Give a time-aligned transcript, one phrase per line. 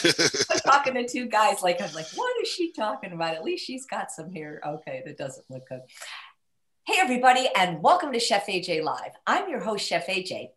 [0.64, 3.34] talking to two guys, like I'm like, what is she talking about?
[3.34, 4.60] At least she's got some hair.
[4.66, 5.82] Okay, that doesn't look good.
[6.86, 9.12] Hey everybody, and welcome to Chef AJ Live.
[9.26, 10.50] I'm your host, Chef AJ.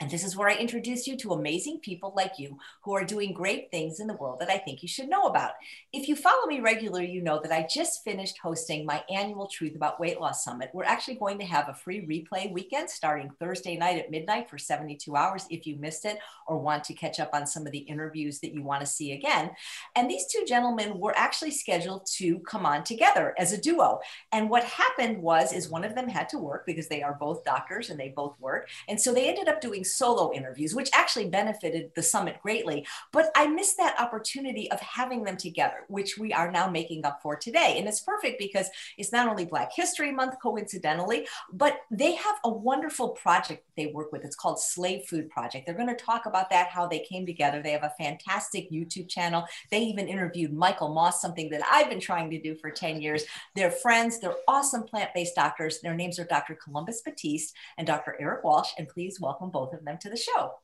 [0.00, 3.32] And this is where I introduce you to amazing people like you who are doing
[3.32, 5.52] great things in the world that I think you should know about.
[5.92, 9.76] If you follow me regularly, you know that I just finished hosting my annual Truth
[9.76, 10.70] About Weight Loss Summit.
[10.74, 14.58] We're actually going to have a free replay weekend starting Thursday night at midnight for
[14.58, 17.78] 72 hours if you missed it or want to catch up on some of the
[17.78, 19.50] interviews that you want to see again.
[19.94, 24.00] And these two gentlemen were actually scheduled to come on together as a duo.
[24.32, 27.44] And what happened was is one of them had to work because they are both
[27.44, 28.68] doctors and they both work.
[28.88, 32.86] And so they ended up doing solo interviews, which actually benefited the summit greatly.
[33.12, 37.20] But I missed that opportunity of having them together, which we are now making up
[37.22, 37.76] for today.
[37.78, 42.50] And it's perfect because it's not only Black History Month, coincidentally, but they have a
[42.50, 44.24] wonderful project they work with.
[44.24, 45.66] It's called Slave Food Project.
[45.66, 47.62] They're going to talk about that, how they came together.
[47.62, 49.44] They have a fantastic YouTube channel.
[49.70, 53.24] They even interviewed Michael Moss, something that I've been trying to do for 10 years.
[53.54, 55.80] They're friends, they're awesome plant based doctors.
[55.80, 56.54] Their names are Dr.
[56.54, 58.16] Columbus Batiste and Dr.
[58.20, 58.70] Eric Walsh.
[58.78, 60.54] And please welcome both of them to the show.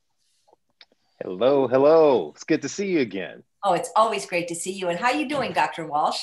[1.23, 2.33] Hello, hello.
[2.35, 3.43] It's good to see you again.
[3.63, 4.89] Oh, it's always great to see you.
[4.89, 5.87] And how you doing, Dr.
[5.87, 6.21] Walsh?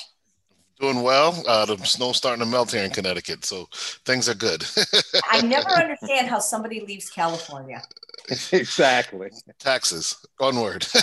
[0.80, 1.42] Doing well.
[1.46, 3.68] Uh, the snow's starting to melt here in Connecticut, so
[4.04, 4.64] things are good.
[5.30, 7.82] I never understand how somebody leaves California.
[8.52, 9.30] exactly.
[9.58, 10.16] Taxes.
[10.38, 10.82] Onward.
[10.84, 11.00] so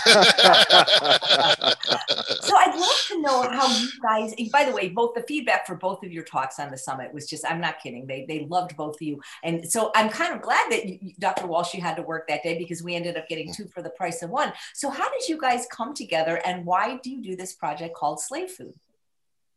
[2.74, 4.34] love to know how you guys.
[4.50, 7.28] By the way, both the feedback for both of your talks on the summit was
[7.28, 7.44] just.
[7.46, 8.06] I'm not kidding.
[8.06, 11.46] They they loved both of you, and so I'm kind of glad that you, Dr.
[11.46, 13.90] Walsh you had to work that day because we ended up getting two for the
[13.90, 14.52] price of one.
[14.72, 18.20] So how did you guys come together, and why do you do this project called
[18.20, 18.74] Slave Food?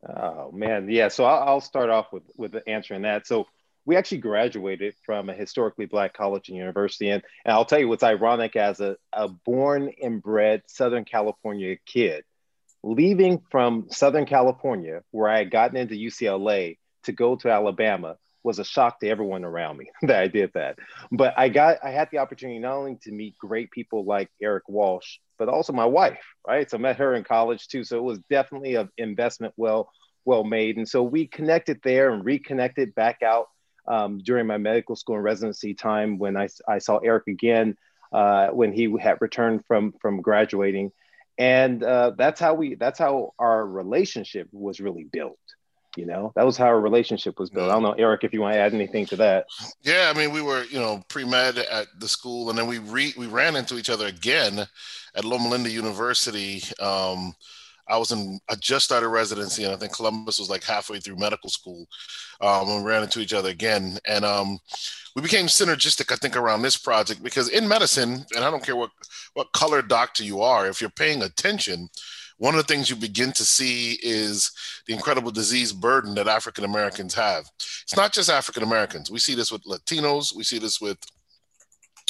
[0.08, 1.10] Oh man, yeah.
[1.10, 3.28] So I'll, I'll start off with with answering that.
[3.28, 3.48] So
[3.86, 7.88] we actually graduated from a historically black college and university, and, and I'll tell you
[7.88, 12.24] what's ironic as a, a born and bred Southern California kid,
[12.84, 18.60] leaving from Southern California, where I had gotten into UCLA, to go to Alabama was
[18.60, 20.78] a shock to everyone around me that I did that.
[21.12, 24.70] But I got I had the opportunity not only to meet great people like Eric
[24.70, 26.70] Walsh, but also my wife, right?
[26.70, 27.84] So I met her in college too.
[27.84, 29.90] So it was definitely an investment well
[30.26, 30.78] well made.
[30.78, 33.48] And so we connected there and reconnected back out
[33.88, 37.78] um, during my medical school and residency time when I, I saw Eric again
[38.12, 40.92] uh, when he had returned from from graduating.
[41.40, 45.40] And uh, that's how we that's how our relationship was really built
[46.00, 46.32] you know?
[46.36, 47.70] That was how our relationship was built.
[47.70, 49.46] I don't know eric if you want to add anything to that.
[49.84, 53.14] Yeah i mean we were you know pre-med at the school and then we re-
[53.18, 54.66] we ran into each other again
[55.16, 56.64] at loma linda university.
[56.80, 57.36] Um,
[57.90, 61.18] I was in, I just started residency, and I think Columbus was like halfway through
[61.18, 61.88] medical school
[62.40, 63.98] um, when we ran into each other again.
[64.08, 64.60] And um,
[65.16, 68.76] we became synergistic, I think, around this project because in medicine, and I don't care
[68.76, 68.92] what,
[69.34, 71.90] what color doctor you are, if you're paying attention,
[72.40, 74.52] one of the things you begin to see is
[74.88, 77.50] the incredible disease burden that African Americans have.
[77.84, 79.12] It's not just African Americans.
[79.12, 80.98] We see this with Latinos, we see this with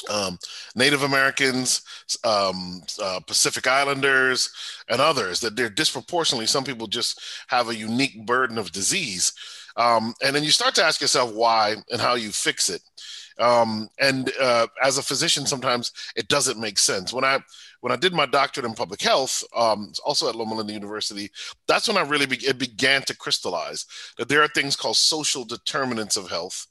[0.09, 0.37] um,
[0.75, 1.81] Native Americans,
[2.23, 4.49] um, uh, Pacific Islanders,
[4.87, 9.33] and others, that they're disproportionately, some people just have a unique burden of disease.
[9.75, 12.81] Um, and then you start to ask yourself why and how you fix it.
[13.39, 17.13] Um, and uh, as a physician, sometimes it doesn't make sense.
[17.13, 17.39] When I
[17.81, 21.29] when I did my doctorate in public health, um, also at Loma Linda University,
[21.67, 23.85] that's when I really be- it began to crystallize
[24.17, 26.67] that there are things called social determinants of health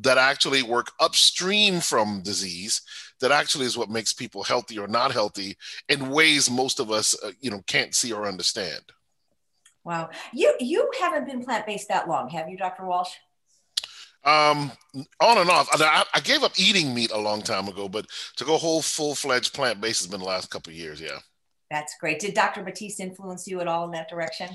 [0.00, 2.82] that actually work upstream from disease
[3.20, 5.56] that actually is what makes people healthy or not healthy
[5.88, 8.82] in ways most of us uh, you know can't see or understand.
[9.84, 10.10] Wow.
[10.32, 13.10] You you haven't been plant-based that long have you dr walsh
[14.24, 14.72] um,
[15.20, 15.68] on and off.
[15.72, 18.06] I, I, gave up eating meat a long time ago, but
[18.36, 21.00] to go whole full fledged plant based has been the last couple of years.
[21.00, 21.18] Yeah.
[21.70, 22.18] That's great.
[22.18, 22.62] Did Dr.
[22.62, 24.48] Batiste influence you at all in that direction?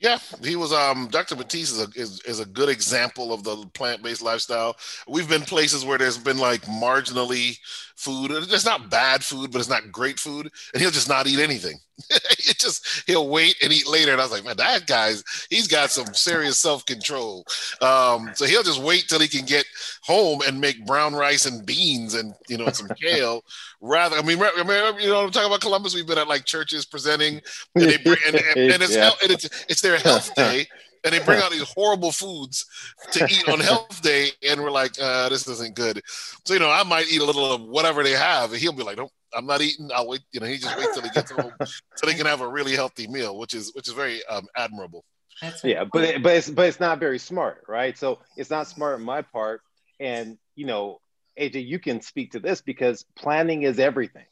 [0.00, 0.72] Yeah, he was.
[0.72, 1.36] Um, Dr.
[1.36, 4.76] Batiste is a is, is a good example of the plant based lifestyle.
[5.06, 7.58] We've been places where there's been like marginally
[7.96, 8.30] food.
[8.30, 11.76] It's not bad food, but it's not great food, and he'll just not eat anything.
[12.10, 14.12] it just he'll wait and eat later.
[14.12, 17.44] And I was like, man, that guy's he's got some serious self control.
[17.82, 19.66] Um, so he'll just wait till he can get
[20.02, 23.44] home and make brown rice and beans and you know some kale.
[23.82, 25.94] Rather, I mean, you know, I'm talking about Columbus.
[25.94, 27.40] We've been at like churches presenting,
[27.74, 29.10] and they bring and, and, and it's, yeah.
[29.22, 30.66] it's it's their health day
[31.04, 32.66] and they bring out these horrible foods
[33.12, 36.00] to eat on health day and we're like uh, this isn't good
[36.44, 38.82] so you know i might eat a little of whatever they have and he'll be
[38.82, 39.90] like nope I'm not eating.
[39.94, 40.22] I'll wait.
[40.32, 42.74] You know, he just waits till he gets home so they can have a really
[42.74, 45.04] healthy meal, which is which is very um, admirable.
[45.40, 47.96] That's yeah, but it, but it's but it's not very smart, right?
[47.96, 49.62] So it's not smart on my part.
[49.98, 51.00] And you know,
[51.38, 54.26] AJ, you can speak to this because planning is everything,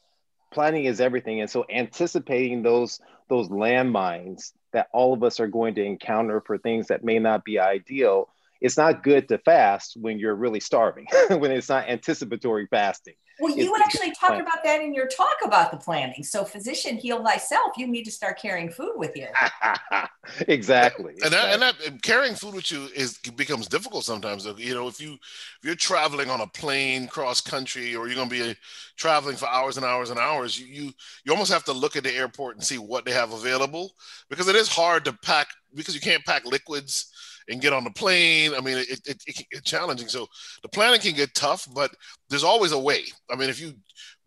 [0.51, 1.41] planning is everything.
[1.41, 2.99] And so anticipating those
[3.29, 7.43] those landmines that all of us are going to encounter for things that may not
[7.45, 8.29] be ideal.
[8.61, 13.13] It's not good to fast when you're really starving, when it's not anticipatory fasting.
[13.39, 16.23] Well, you It's- actually talked about that in your talk about the planning.
[16.23, 17.77] So, physician, heal thyself.
[17.77, 19.27] You need to start carrying food with you.
[20.47, 21.13] exactly.
[21.23, 24.45] and that, and that and carrying food with you is becomes difficult sometimes.
[24.57, 28.29] You know, if you if you're traveling on a plane cross country, or you're going
[28.29, 28.53] to be uh,
[28.97, 30.91] traveling for hours and hours and hours, you, you
[31.23, 33.93] you almost have to look at the airport and see what they have available
[34.29, 37.11] because it is hard to pack because you can't pack liquids
[37.49, 38.53] and get on the plane.
[38.55, 40.07] I mean, it, it, it, get challenging.
[40.07, 40.27] So
[40.61, 41.91] the planning can get tough, but
[42.29, 43.03] there's always a way.
[43.29, 43.73] I mean, if you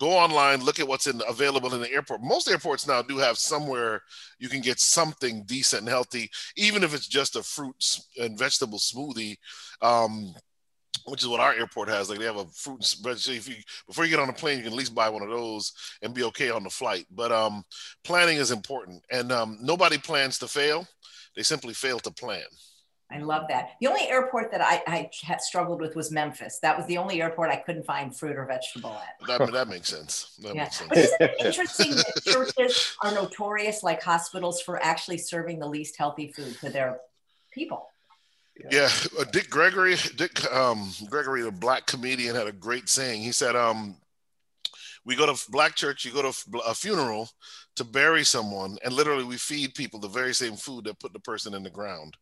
[0.00, 2.22] go online, look at what's in, available in the airport.
[2.22, 4.02] Most airports now do have somewhere
[4.38, 8.78] you can get something decent and healthy, even if it's just a fruit and vegetable
[8.78, 9.36] smoothie.
[9.80, 10.34] Um,
[11.06, 12.08] which is what our airport has.
[12.08, 13.18] Like they have a fruit and.
[13.18, 13.56] So if you
[13.88, 16.14] before you get on a plane, you can at least buy one of those and
[16.14, 17.06] be okay on the flight.
[17.10, 17.64] But um,
[18.04, 20.86] planning is important, and um, nobody plans to fail.
[21.34, 22.44] They simply fail to plan.
[23.12, 23.70] I love that.
[23.80, 26.58] The only airport that I, I had struggled with was Memphis.
[26.60, 29.26] That was the only airport I couldn't find fruit or vegetable at.
[29.38, 30.34] That, that makes sense.
[30.42, 30.62] That Yeah.
[30.64, 30.88] makes sense.
[30.88, 35.96] But isn't it interesting that churches are notorious, like hospitals, for actually serving the least
[35.98, 36.98] healthy food to their
[37.52, 37.88] people?
[38.70, 43.22] Yeah, uh, Dick Gregory, Dick um, Gregory, the black comedian, had a great saying.
[43.22, 43.96] He said, um,
[45.04, 47.28] "We go to black church, you go to a funeral
[47.76, 51.20] to bury someone, and literally we feed people the very same food that put the
[51.20, 52.16] person in the ground."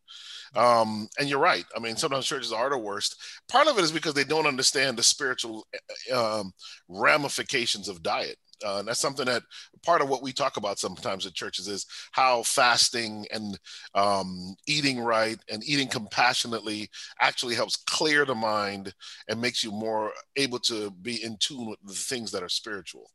[0.54, 1.64] Um, and you're right.
[1.76, 3.16] I mean, sometimes churches are the worst.
[3.48, 5.66] Part of it is because they don't understand the spiritual
[6.12, 6.52] um,
[6.88, 8.36] ramifications of diet.
[8.64, 9.42] Uh, and that's something that
[9.84, 13.58] part of what we talk about sometimes at churches is how fasting and
[13.94, 16.88] um, eating right and eating compassionately
[17.20, 18.94] actually helps clear the mind
[19.28, 23.10] and makes you more able to be in tune with the things that are spiritual.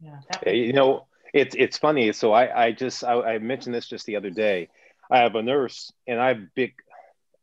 [0.00, 2.12] Yeah, that you know, it's it's funny.
[2.12, 4.68] So I I just I, I mentioned this just the other day.
[5.10, 6.74] I have a nurse, and I big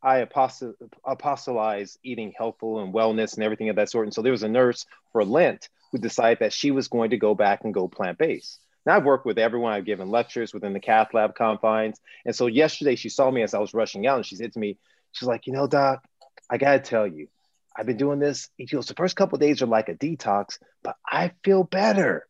[0.04, 0.74] I apostle,
[1.06, 4.08] apostolize eating healthful and wellness and everything of that sort.
[4.08, 7.18] And so there was a nurse for Lent who decided that she was going to
[7.18, 8.60] go back and go plant based.
[8.86, 9.74] Now I've worked with everyone.
[9.74, 12.00] I've given lectures within the cath lab confines.
[12.26, 14.60] And so yesterday she saw me as I was rushing out, and she said to
[14.60, 14.78] me,
[15.12, 16.04] she's like, you know, doc,
[16.50, 17.28] I gotta tell you,
[17.76, 18.50] I've been doing this.
[18.58, 22.26] He goes, the first couple days are like a detox, but I feel better.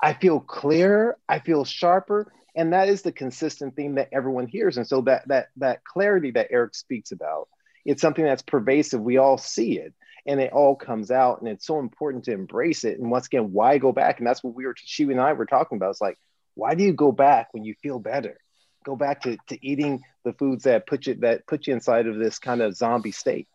[0.00, 4.76] I feel clearer, I feel sharper, and that is the consistent theme that everyone hears.
[4.76, 7.48] And so that that that clarity that Eric speaks about,
[7.84, 9.00] it's something that's pervasive.
[9.00, 9.94] We all see it,
[10.26, 12.98] and it all comes out, and it's so important to embrace it.
[12.98, 14.18] And once again, why go back?
[14.18, 15.90] And that's what we were she and I were talking about.
[15.90, 16.18] It's like,
[16.54, 18.38] why do you go back when you feel better?
[18.84, 22.18] Go back to, to eating the foods that put you that put you inside of
[22.18, 23.48] this kind of zombie state.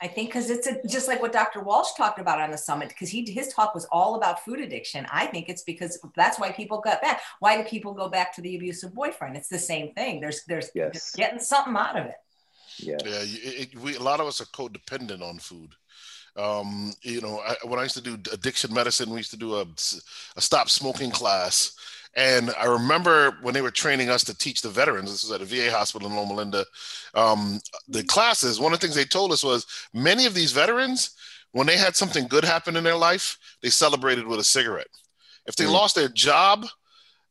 [0.00, 1.60] I think because it's a, just like what Dr.
[1.60, 5.06] Walsh talked about on the summit, because he his talk was all about food addiction.
[5.10, 7.20] I think it's because that's why people got back.
[7.40, 9.36] Why do people go back to the abusive boyfriend?
[9.36, 10.20] It's the same thing.
[10.20, 11.14] There's there's Yes.
[11.16, 12.14] getting something out of it.
[12.78, 12.96] Yeah.
[13.04, 15.74] Yeah, it, it, we a lot of us are codependent on food.
[16.36, 19.56] Um, you know, I, when I used to do addiction medicine, we used to do
[19.56, 19.62] a,
[20.36, 21.72] a stop smoking class.
[22.14, 25.40] And I remember when they were training us to teach the veterans, this was at
[25.40, 26.64] a VA hospital in Loma Linda,
[27.14, 31.10] um, the classes, one of the things they told us was many of these veterans,
[31.52, 34.88] when they had something good happen in their life, they celebrated with a cigarette.
[35.46, 35.72] If they Mm.
[35.72, 36.66] lost their job,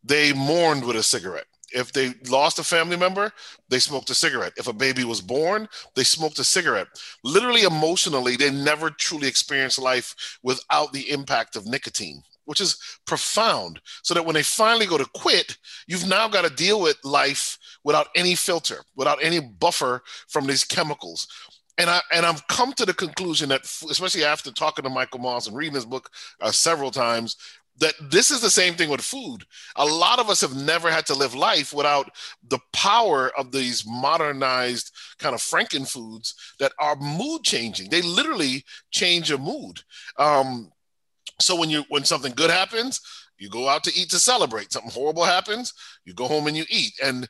[0.03, 1.47] they mourned with a cigarette.
[1.73, 3.31] If they lost a family member,
[3.69, 4.53] they smoked a cigarette.
[4.57, 6.87] If a baby was born, they smoked a cigarette.
[7.23, 13.81] Literally emotionally, they never truly experienced life without the impact of nicotine, which is profound.
[14.03, 15.57] So that when they finally go to quit,
[15.87, 20.63] you've now got to deal with life without any filter, without any buffer from these
[20.63, 21.27] chemicals.
[21.77, 25.47] And I and I've come to the conclusion that, especially after talking to Michael Moss
[25.47, 26.09] and reading his book
[26.41, 27.35] uh, several times,
[27.79, 29.43] that this is the same thing with food.
[29.75, 32.09] A lot of us have never had to live life without
[32.47, 37.89] the power of these modernized kind of Franken foods that are mood changing.
[37.89, 39.81] They literally change your mood.
[40.17, 40.71] Um,
[41.39, 42.99] so when you when something good happens,
[43.37, 44.71] you go out to eat to celebrate.
[44.71, 45.73] Something horrible happens,
[46.05, 47.27] you go home and you eat, and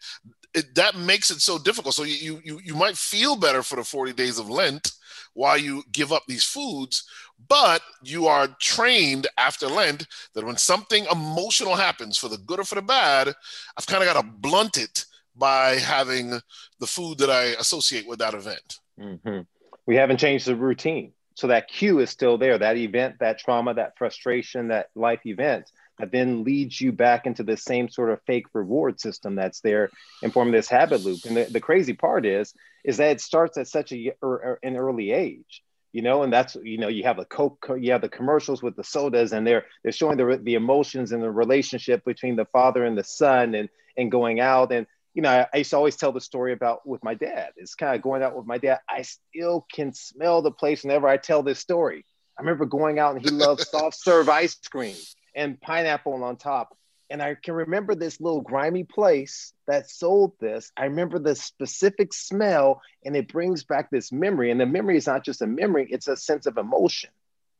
[0.54, 1.94] it, that makes it so difficult.
[1.94, 4.92] So you you you might feel better for the forty days of Lent
[5.38, 7.04] while you give up these foods,
[7.48, 12.64] but you are trained after Lent that when something emotional happens, for the good or
[12.64, 13.36] for the bad,
[13.78, 16.42] I've kind of got to blunt it by having
[16.80, 18.80] the food that I associate with that event.
[19.00, 19.46] Mhm.
[19.86, 21.14] We haven't changed the routine.
[21.36, 22.58] So that cue is still there.
[22.58, 27.44] That event, that trauma, that frustration, that life event that then leads you back into
[27.44, 29.90] the same sort of fake reward system that's there
[30.24, 31.26] and forming this habit loop.
[31.26, 32.54] And the, the crazy part is,
[32.88, 35.62] is that it starts at such a, or, er, or er, an early age
[35.94, 38.76] you know, and that's you know you have the coke, you have the commercials with
[38.76, 42.86] the sodas, and they're they're showing the the emotions and the relationship between the father
[42.86, 44.86] and the son, and and going out and
[45.18, 47.50] you know, I, I, used to always tell the story about with my dad.
[47.58, 48.82] It's kind of going out with my dad.
[48.88, 52.06] I still can smell the place whenever I tell this story.
[52.38, 54.96] I remember going out and he loved soft serve ice cream
[55.36, 56.78] and pineapple on top.
[57.10, 60.72] And I can remember this little grimy place that sold this.
[60.76, 64.52] I remember the specific smell, and it brings back this memory.
[64.52, 67.10] And the memory is not just a memory, it's a sense of emotion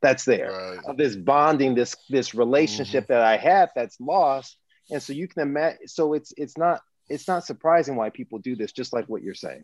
[0.02, 0.80] that's there right.
[0.86, 3.14] of this bonding, this this relationship mm-hmm.
[3.14, 4.58] that I had that's lost.
[4.92, 8.56] And so you can imagine so it's it's not it's not surprising why people do
[8.56, 9.64] this, just like what you're saying.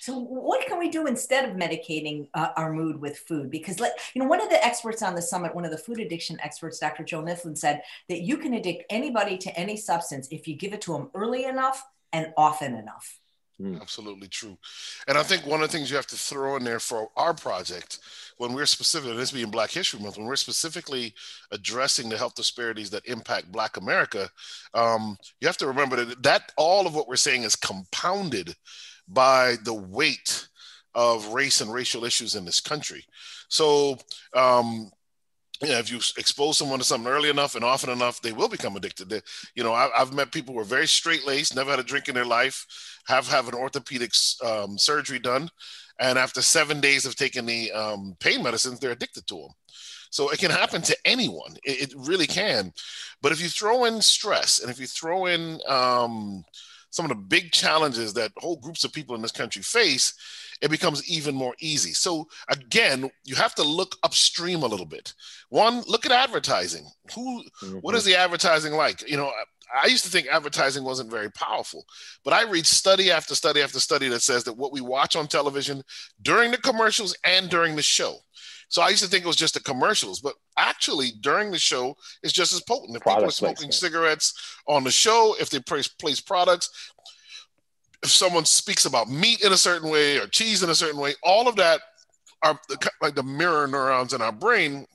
[0.00, 3.50] So, what can we do instead of medicating uh, our mood with food?
[3.50, 6.00] Because, let, you know, one of the experts on the summit, one of the food
[6.00, 7.04] addiction experts, Dr.
[7.04, 10.80] Joan Ifland, said that you can addict anybody to any substance if you give it
[10.82, 13.18] to them early enough and often enough.
[13.60, 13.80] Mm.
[13.80, 14.58] Absolutely true.
[15.06, 17.34] And I think one of the things you have to throw in there for our
[17.34, 18.00] project,
[18.38, 21.14] when we're specific, this being Black History Month, when we're specifically
[21.52, 24.28] addressing the health disparities that impact Black America,
[24.74, 28.56] um, you have to remember that, that all of what we're saying is compounded
[29.08, 30.48] by the weight
[30.94, 33.04] of race and racial issues in this country.
[33.48, 33.98] So,
[34.34, 34.90] um,
[35.62, 38.48] you know, if you expose someone to something early enough and often enough, they will
[38.48, 39.08] become addicted.
[39.08, 39.20] They,
[39.54, 42.08] you know, I, have met people who are very straight laced, never had a drink
[42.08, 42.66] in their life,
[43.06, 44.12] have have an orthopedic
[44.44, 45.48] um, surgery done,
[46.00, 49.50] and after seven days of taking the um, pain medicines, they're addicted to them.
[50.10, 51.56] So it can happen to anyone.
[51.64, 52.72] It, it, really can.
[53.22, 56.44] But if you throw in stress and if you throw in um,
[56.92, 60.14] some of the big challenges that whole groups of people in this country face,
[60.60, 61.92] it becomes even more easy.
[61.92, 65.14] So again, you have to look upstream a little bit.
[65.48, 66.86] One, look at advertising.
[67.14, 67.78] Who, mm-hmm.
[67.78, 69.08] what is the advertising like?
[69.10, 69.32] You know,
[69.82, 71.86] I used to think advertising wasn't very powerful,
[72.24, 75.26] but I read study after study after study that says that what we watch on
[75.28, 75.82] television
[76.20, 78.18] during the commercials and during the show.
[78.72, 81.94] So I used to think it was just the commercials, but actually during the show
[82.22, 82.96] it's just as potent.
[82.96, 83.74] If Product people are smoking placement.
[83.74, 86.70] cigarettes on the show, if they place, place products,
[88.02, 91.12] if someone speaks about meat in a certain way or cheese in a certain way,
[91.22, 91.82] all of that
[92.42, 92.58] are
[93.02, 94.86] like the mirror neurons in our brain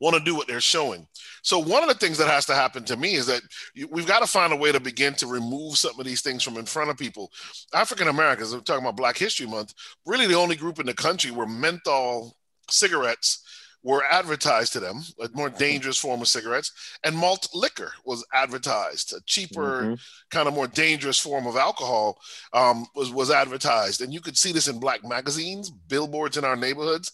[0.00, 1.06] want to do what they're showing.
[1.42, 3.42] So one of the things that has to happen to me is that
[3.90, 6.56] we've got to find a way to begin to remove some of these things from
[6.56, 7.30] in front of people.
[7.74, 9.74] African Americans, we're talking about Black History Month,
[10.06, 12.34] really the only group in the country where menthol
[12.70, 13.42] cigarettes
[13.82, 16.72] were advertised to them, a more dangerous form of cigarettes,
[17.04, 19.94] and malt liquor was advertised, a cheaper, mm-hmm.
[20.30, 22.18] kind of more dangerous form of alcohol
[22.52, 26.56] um, was was advertised, and you could see this in black magazines, billboards in our
[26.56, 27.10] neighborhoods.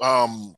[0.00, 0.54] Um,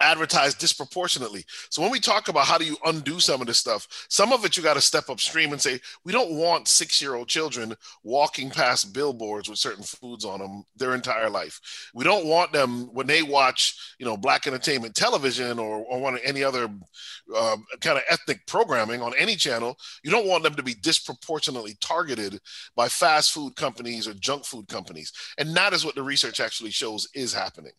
[0.00, 1.44] advertised disproportionately.
[1.70, 4.44] So when we talk about how do you undo some of this stuff, some of
[4.44, 7.74] it you got to step upstream and say, we don't want six year old children
[8.02, 11.90] walking past billboards with certain foods on them their entire life.
[11.94, 16.18] We don't want them when they watch, you know, black entertainment television or, or one
[16.24, 16.68] any other
[17.34, 19.76] uh, kind of ethnic programming on any channel.
[20.02, 22.40] You don't want them to be disproportionately targeted
[22.74, 25.12] by fast food companies or junk food companies.
[25.38, 27.72] And that is what the research actually shows is happening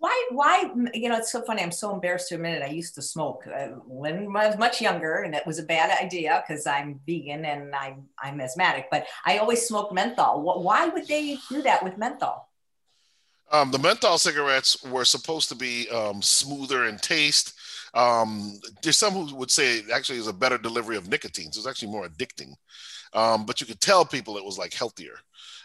[0.00, 2.94] why why you know it's so funny i'm so embarrassed to admit it i used
[2.94, 6.66] to smoke uh, when i was much younger and it was a bad idea because
[6.66, 10.42] i'm vegan and i'm i'm asthmatic but i always smoked menthol.
[10.42, 12.48] Why would they do that with menthol?
[13.52, 17.54] Um, the menthol cigarettes were supposed to be um, smoother in taste.
[17.94, 21.58] Um, there's some who would say it actually is a better delivery of nicotine so
[21.58, 22.54] it's actually more addicting
[23.12, 25.18] um, but you could tell people it was like healthier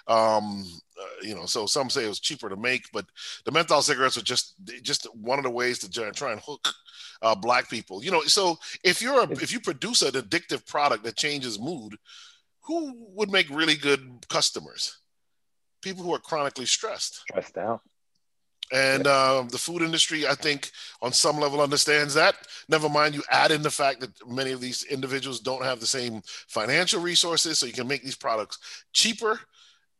[0.08, 0.66] um,
[1.00, 3.06] uh, you know, so some say it was cheaper to make, but
[3.44, 6.74] the menthol cigarettes are just just one of the ways to try and hook
[7.22, 8.04] uh, black people.
[8.04, 11.96] You know, so if you're a, if you produce an addictive product that changes mood,
[12.64, 15.00] who would make really good customers?
[15.82, 17.82] People who are chronically stressed, stressed out.
[18.72, 22.36] And uh, the food industry, I think, on some level understands that.
[22.67, 25.86] Never mind, you add in the fact that many of these individuals don't have the
[25.86, 28.57] same financial resources, so you can make these products
[28.91, 29.39] cheaper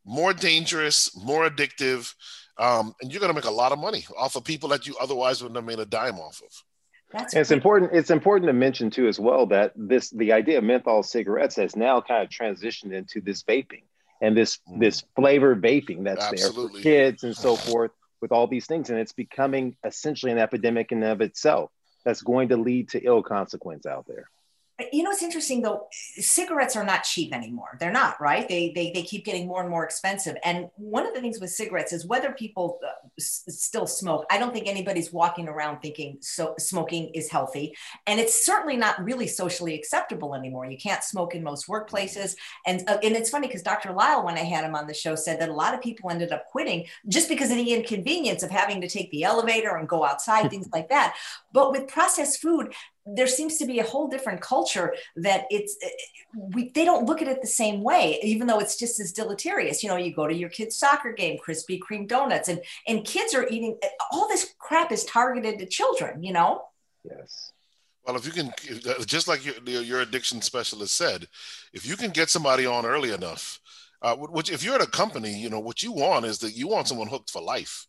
[0.06, 2.14] more dangerous, more addictive,
[2.58, 4.96] um, and you're going to make a lot of money off of people that you
[5.00, 6.64] otherwise wouldn't have made a dime off of.
[7.12, 7.92] That's it's important.
[7.94, 11.76] It's important to mention too, as well, that this the idea of menthol cigarettes has
[11.76, 13.84] now kind of transitioned into this vaping
[14.22, 14.80] and this mm.
[14.80, 16.82] this flavored vaping that's Absolutely.
[16.82, 17.92] there for kids and so forth
[18.26, 21.70] with all these things, and it's becoming essentially an epidemic in of itself
[22.04, 24.28] that's going to lead to ill consequence out there.
[24.92, 25.88] You know, it's interesting though.
[25.92, 27.78] Cigarettes are not cheap anymore.
[27.80, 28.46] They're not, right?
[28.46, 30.36] They, they, they keep getting more and more expensive.
[30.44, 34.26] And one of the things with cigarettes is whether people uh, s- still smoke.
[34.30, 37.74] I don't think anybody's walking around thinking so smoking is healthy.
[38.06, 40.66] And it's certainly not really socially acceptable anymore.
[40.66, 42.36] You can't smoke in most workplaces.
[42.66, 43.94] And, uh, and it's funny because Dr.
[43.94, 46.34] Lisle when I had him on the show, said that a lot of people ended
[46.34, 50.04] up quitting just because of the inconvenience of having to take the elevator and go
[50.04, 51.16] outside, things like that.
[51.54, 52.74] But with processed food,
[53.06, 55.90] there seems to be a whole different culture that it's eh,
[56.36, 59.84] we, they don't look at it the same way even though it's just as deleterious.
[59.84, 63.36] You know you go to your kid's soccer game krispy kreme donuts and and kids
[63.36, 66.64] are eating eh, all this crap is targeted to children you know?
[67.04, 67.52] Yes.
[68.06, 68.52] Well if you can
[69.06, 71.28] just like your, your addiction specialist said
[71.74, 73.60] if you can get somebody on early enough
[74.02, 76.68] uh, which if you're at a company you know what you want is that you
[76.68, 77.86] want someone hooked for life.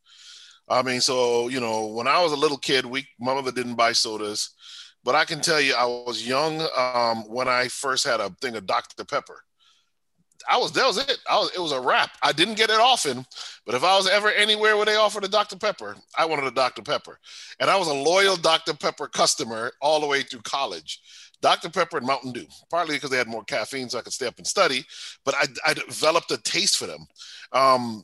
[0.69, 3.77] I mean so you know when i was a little kid we my mother didn't
[3.77, 4.56] buy sodas
[5.07, 8.57] but I can tell you, I was young um, when I first had a thing
[8.57, 9.05] of Dr.
[9.05, 9.45] Pepper.
[10.51, 11.19] I was that was it.
[11.31, 12.11] I was it was a wrap.
[12.23, 13.25] I didn't get it often,
[13.65, 15.57] but if I was ever anywhere where they offered a Dr.
[15.57, 16.83] Pepper, I wanted a Dr.
[16.83, 17.21] Pepper,
[17.61, 18.75] and I was a loyal Dr.
[18.75, 21.01] Pepper customer all the way through college.
[21.41, 21.71] Dr.
[21.71, 24.39] Pepper and Mountain Dew, partly because they had more caffeine, so I could stay up
[24.39, 24.85] and study.
[25.25, 27.07] But I, I developed a taste for them.
[27.53, 28.03] Um,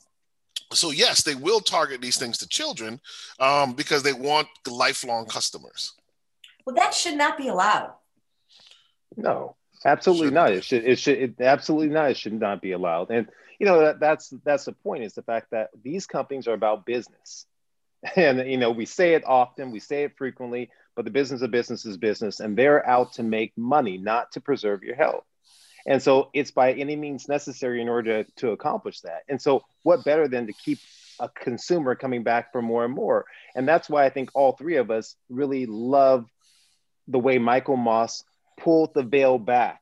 [0.73, 3.00] so yes, they will target these things to children
[3.40, 5.94] um, because they want lifelong customers.
[6.64, 7.92] Well, that should not be allowed.
[9.16, 10.52] No, absolutely Shouldn't not.
[10.52, 10.85] It should.
[10.85, 11.19] It should.
[11.19, 12.11] It, absolutely not.
[12.11, 13.11] It should not be allowed.
[13.11, 13.28] And
[13.59, 15.04] you know that, that's that's the point.
[15.04, 17.47] Is the fact that these companies are about business,
[18.16, 21.50] and you know we say it often, we say it frequently, but the business of
[21.50, 25.25] business is business, and they're out to make money, not to preserve your health.
[25.87, 29.23] And so it's by any means necessary in order to, to accomplish that.
[29.28, 30.78] And so what better than to keep
[31.19, 33.26] a consumer coming back for more and more?
[33.54, 36.26] And that's why I think all three of us really love
[37.09, 38.25] the way Michael Moss
[38.59, 39.80] pulled the veil back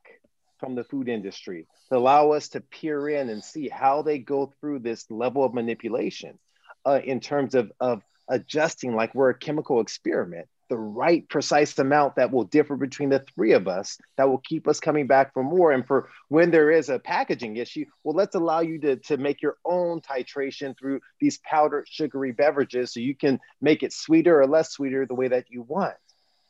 [0.58, 4.52] from the food industry to allow us to peer in and see how they go
[4.60, 6.38] through this level of manipulation
[6.86, 12.14] uh, in terms of, of adjusting like we're a chemical experiment the right precise amount
[12.14, 15.42] that will differ between the three of us that will keep us coming back for
[15.42, 15.72] more.
[15.72, 19.42] And for when there is a packaging issue well let's allow you to, to make
[19.42, 24.46] your own titration through these powdered sugary beverages so you can make it sweeter or
[24.46, 25.94] less sweeter the way that you want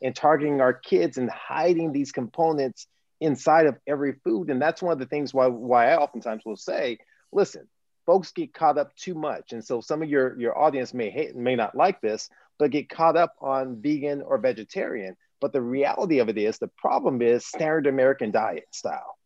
[0.01, 2.87] and targeting our kids and hiding these components
[3.19, 4.49] inside of every food.
[4.49, 6.97] And that's one of the things why, why I oftentimes will say,
[7.31, 7.67] listen,
[8.05, 9.53] folks get caught up too much.
[9.53, 12.89] And so some of your, your audience may hate may not like this, but get
[12.89, 15.15] caught up on vegan or vegetarian.
[15.39, 19.17] But the reality of it is the problem is standard American diet style.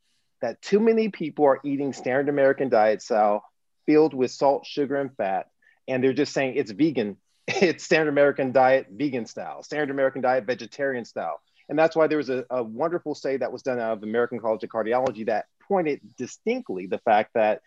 [0.41, 3.43] That too many people are eating standard American diet style
[3.85, 5.47] filled with salt, sugar, and fat.
[5.87, 10.45] And they're just saying it's vegan it's standard American diet vegan style, standard American diet
[10.45, 11.41] vegetarian style.
[11.69, 14.39] And that's why there was a, a wonderful study that was done out of American
[14.39, 17.61] College of Cardiology that pointed distinctly the fact that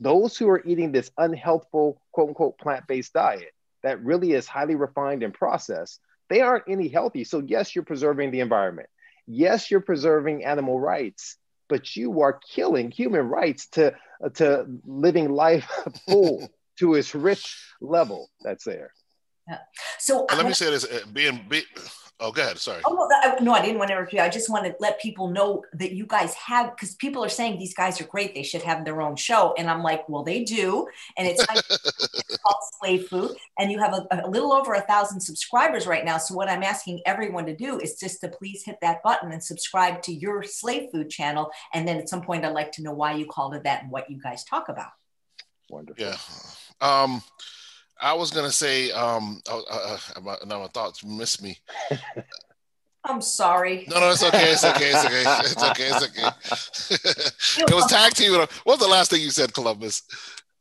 [0.00, 4.74] those who are eating this unhealthful, quote unquote, plant based diet that really is highly
[4.74, 7.24] refined and processed, they aren't any healthy.
[7.24, 8.88] So, yes, you're preserving the environment.
[9.26, 11.36] Yes, you're preserving animal rights,
[11.68, 13.94] but you are killing human rights to,
[14.34, 15.70] to living life
[16.08, 18.92] full to its rich level that's there.
[19.48, 19.58] Yeah.
[19.98, 21.62] So let me say this: uh, being, be,
[22.20, 22.58] oh, go ahead.
[22.58, 22.80] Sorry.
[22.86, 24.20] Oh no, I, no, I didn't want to interrupt you.
[24.20, 27.58] I just want to let people know that you guys have, because people are saying
[27.58, 28.34] these guys are great.
[28.34, 30.86] They should have their own show, and I'm like, well, they do,
[31.18, 35.20] and it's, it's called Slave Food, and you have a, a little over a thousand
[35.20, 36.16] subscribers right now.
[36.16, 39.42] So what I'm asking everyone to do is just to please hit that button and
[39.42, 42.92] subscribe to your Slave Food channel, and then at some point, I'd like to know
[42.92, 44.90] why you called it that and what you guys talk about.
[45.68, 46.04] Wonderful.
[46.04, 46.16] Yeah.
[46.80, 47.22] Um,
[48.00, 49.98] I was gonna say, um, uh, uh,
[50.46, 51.58] now my thoughts miss me.
[53.04, 53.86] I'm sorry.
[53.88, 54.52] No, no, it's okay.
[54.52, 54.90] It's okay.
[54.90, 55.20] It's okay.
[55.20, 55.90] It's okay.
[55.90, 57.64] It's okay.
[57.68, 58.32] it was tag team.
[58.32, 60.02] What was the last thing you said, Columbus?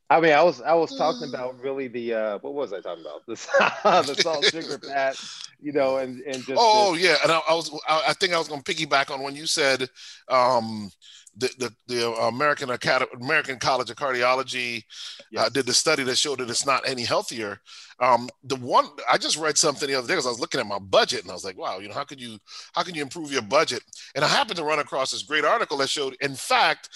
[0.10, 3.04] I mean, I was I was talking about really the uh, what was I talking
[3.04, 3.22] about?
[3.28, 5.15] The, the salt, sugar, fat,
[5.60, 6.54] you know, and and just.
[6.58, 9.24] Oh yeah, and I, I was I, I, think I was going to piggyback on
[9.24, 9.89] when you said
[10.28, 10.91] um,
[11.36, 15.46] the, the, the American Academy, American College of Cardiology uh, yes.
[15.46, 17.60] uh, did the study that showed that it's not any healthier.
[18.00, 20.67] Um, the one I just read something the other day because I was looking at
[20.67, 22.38] my budget and I was like, wow, you know, how could you
[22.74, 23.82] how can you improve your budget?
[24.15, 26.89] And I happened to run across this great article that showed, in fact,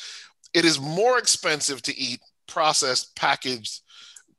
[0.54, 3.82] it is more expensive to eat processed, packaged,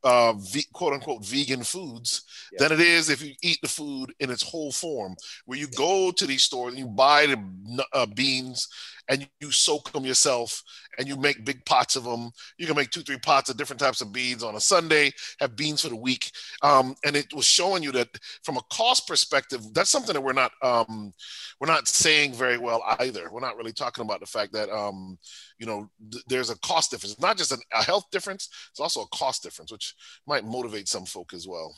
[0.05, 0.35] uh,
[0.73, 2.23] quote unquote vegan foods
[2.59, 5.17] than it is if you eat the food in its whole form.
[5.45, 8.69] Where you go to these stores and you buy the uh, beans
[9.09, 10.63] and you soak them yourself
[10.99, 12.31] and you make big pots of them.
[12.59, 15.57] You can make two, three pots of different types of beans on a Sunday, have
[15.57, 16.31] beans for the week.
[16.63, 18.09] Um, and it was showing you that
[18.43, 21.13] from a cost perspective, that's something that we're not um,
[21.61, 23.31] we're not saying very well either.
[23.31, 25.19] We're not really talking about the fact that um,
[25.59, 27.13] you know th- there's a cost difference.
[27.13, 29.95] It's not just an, a health difference; it's also a cost difference, which
[30.27, 31.75] might motivate some folk as well.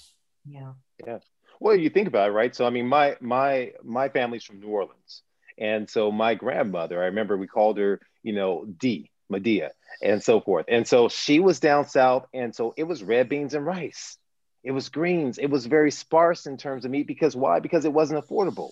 [0.47, 0.73] Yeah.
[1.07, 1.19] Yeah.
[1.61, 2.55] Well, you think about it, right?
[2.55, 5.23] So, I mean, my my my family's from New Orleans,
[5.61, 9.70] and so my grandmother, I remember we called her, you know, D, Madea,
[10.03, 10.64] and so forth.
[10.68, 14.16] And so she was down south, and so it was red beans and rice.
[14.64, 15.38] It was greens.
[15.38, 17.61] It was very sparse in terms of meat because why?
[17.61, 18.70] Because it wasn't affordable.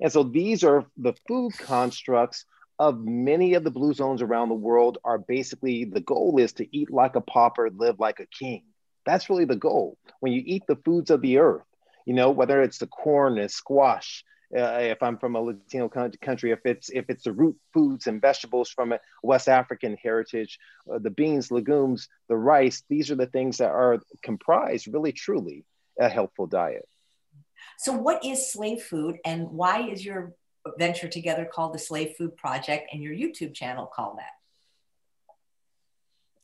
[0.00, 2.44] And so these are the food constructs
[2.78, 6.76] of many of the blue zones around the world are basically the goal is to
[6.76, 8.62] eat like a pauper, live like a king.
[9.04, 9.96] That's really the goal.
[10.20, 11.64] When you eat the foods of the earth,
[12.06, 14.24] you know, whether it's the corn and squash,
[14.56, 18.20] uh, if I'm from a Latino country, if it's if it's the root foods and
[18.20, 20.58] vegetables from a West African heritage,
[20.90, 25.64] uh, the beans, legumes, the rice, these are the things that are comprised really truly
[25.98, 26.88] a helpful diet.
[27.76, 30.34] So, what is slave food, and why is your
[30.78, 34.37] venture together called the Slave Food Project, and your YouTube channel called that?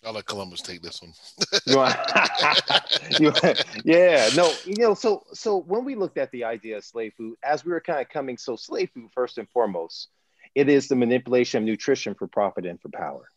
[0.04, 1.12] I'll let Columbus take this one.
[3.84, 7.36] yeah, no, you know, so so when we looked at the idea of slave food,
[7.42, 10.08] as we were kind of coming, so slave food first and foremost,
[10.54, 13.28] it is the manipulation of nutrition for profit and for power.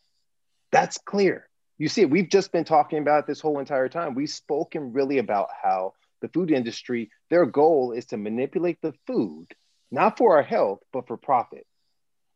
[0.72, 1.48] That's clear.
[1.78, 4.16] You see, we've just been talking about this whole entire time.
[4.16, 9.48] We've spoken really about how the food industry, their goal is to manipulate the food,
[9.92, 11.68] not for our health, but for profit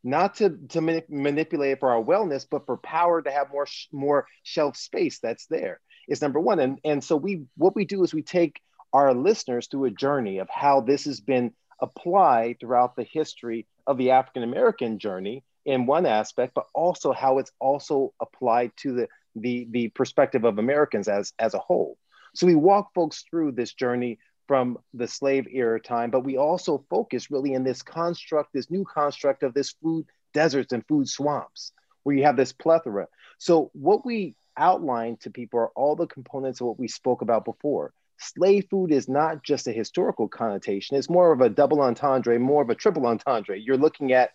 [0.04, 4.28] not to, to manipulate it for our wellness, but for power to have more more
[4.44, 6.60] shelf space that's there is number one.
[6.60, 8.62] And, and so we what we do is we take
[8.94, 13.98] our listeners through a journey of how this has been applied throughout the history of
[13.98, 19.08] the African American journey in one aspect, but also how it's also applied to the,
[19.36, 21.98] the, the perspective of Americans as, as a whole.
[22.34, 26.84] So we walk folks through this journey from the slave era time, but we also
[26.90, 31.72] focus really in this construct, this new construct of this food deserts and food swamps,
[32.04, 33.08] where you have this plethora.
[33.38, 37.46] So, what we outline to people are all the components of what we spoke about
[37.46, 37.94] before.
[38.18, 42.62] Slave food is not just a historical connotation, it's more of a double entendre, more
[42.62, 43.58] of a triple entendre.
[43.58, 44.32] You're looking at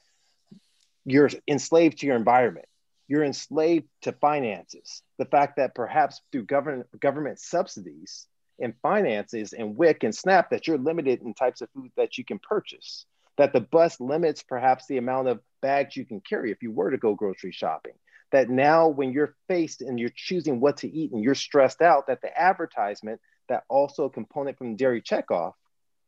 [1.04, 2.66] you're enslaved to your environment.
[3.06, 5.02] You're enslaved to finances.
[5.18, 8.26] The fact that perhaps through government government subsidies,
[8.60, 12.24] and finances and WIC and SNAP that you're limited in types of food that you
[12.24, 13.06] can purchase.
[13.36, 16.90] That the bus limits perhaps the amount of bags you can carry if you were
[16.90, 17.92] to go grocery shopping.
[18.32, 22.06] That now, when you're faced and you're choosing what to eat and you're stressed out,
[22.08, 25.52] that the advertisement, that also a component from dairy checkoff,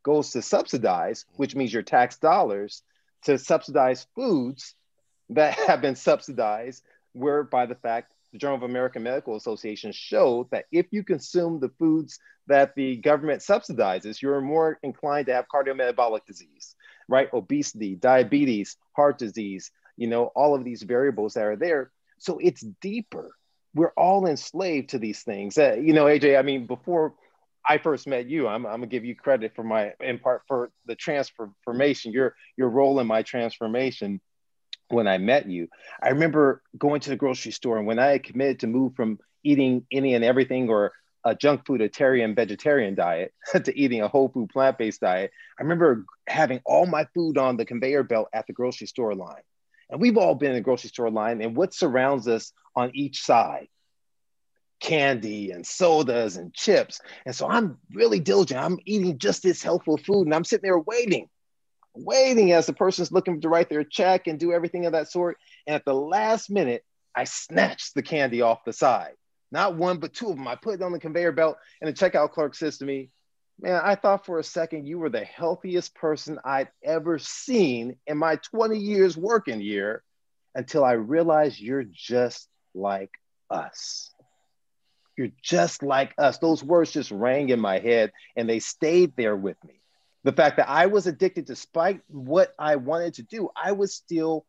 [0.03, 2.83] goes to subsidize, which means your tax dollars
[3.23, 4.75] to subsidize foods
[5.29, 6.83] that have been subsidized,
[7.13, 11.71] whereby the fact the Journal of American Medical Association showed that if you consume the
[11.79, 16.75] foods that the government subsidizes, you're more inclined to have cardiometabolic disease,
[17.07, 17.29] right?
[17.33, 21.91] Obesity, diabetes, heart disease, you know, all of these variables that are there.
[22.17, 23.29] So it's deeper.
[23.75, 25.57] We're all enslaved to these things.
[25.57, 27.13] Uh, you know, AJ, I mean, before
[27.67, 30.71] I first met you, I'm, I'm, gonna give you credit for my, in part for
[30.87, 34.21] the transformation, your, your role in my transformation
[34.87, 35.67] when I met you.
[36.01, 39.85] I remember going to the grocery store and when I committed to move from eating
[39.91, 40.93] any and everything or
[41.25, 45.63] a junk food, Itarian vegetarian diet to eating a whole food plant based diet, I
[45.63, 49.41] remember having all my food on the conveyor belt at the grocery store line.
[49.89, 53.21] And we've all been in the grocery store line, and what surrounds us on each
[53.21, 53.67] side?
[54.79, 57.01] Candy and sodas and chips.
[57.25, 58.61] And so I'm really diligent.
[58.61, 61.27] I'm eating just this healthful food, and I'm sitting there waiting
[61.93, 65.37] waiting as the person's looking to write their check and do everything of that sort.
[65.67, 66.83] And at the last minute,
[67.15, 69.13] I snatched the candy off the side.
[69.51, 70.47] Not one, but two of them.
[70.47, 73.09] I put it on the conveyor belt, and the checkout clerk says to me,
[73.61, 78.17] Man, I thought for a second you were the healthiest person I'd ever seen in
[78.17, 80.01] my 20 years working here
[80.55, 83.11] until I realized you're just like
[83.49, 84.13] us.
[85.17, 86.37] You're just like us.
[86.37, 89.79] Those words just rang in my head and they stayed there with me
[90.23, 94.45] the fact that I was addicted despite what I wanted to do, I was still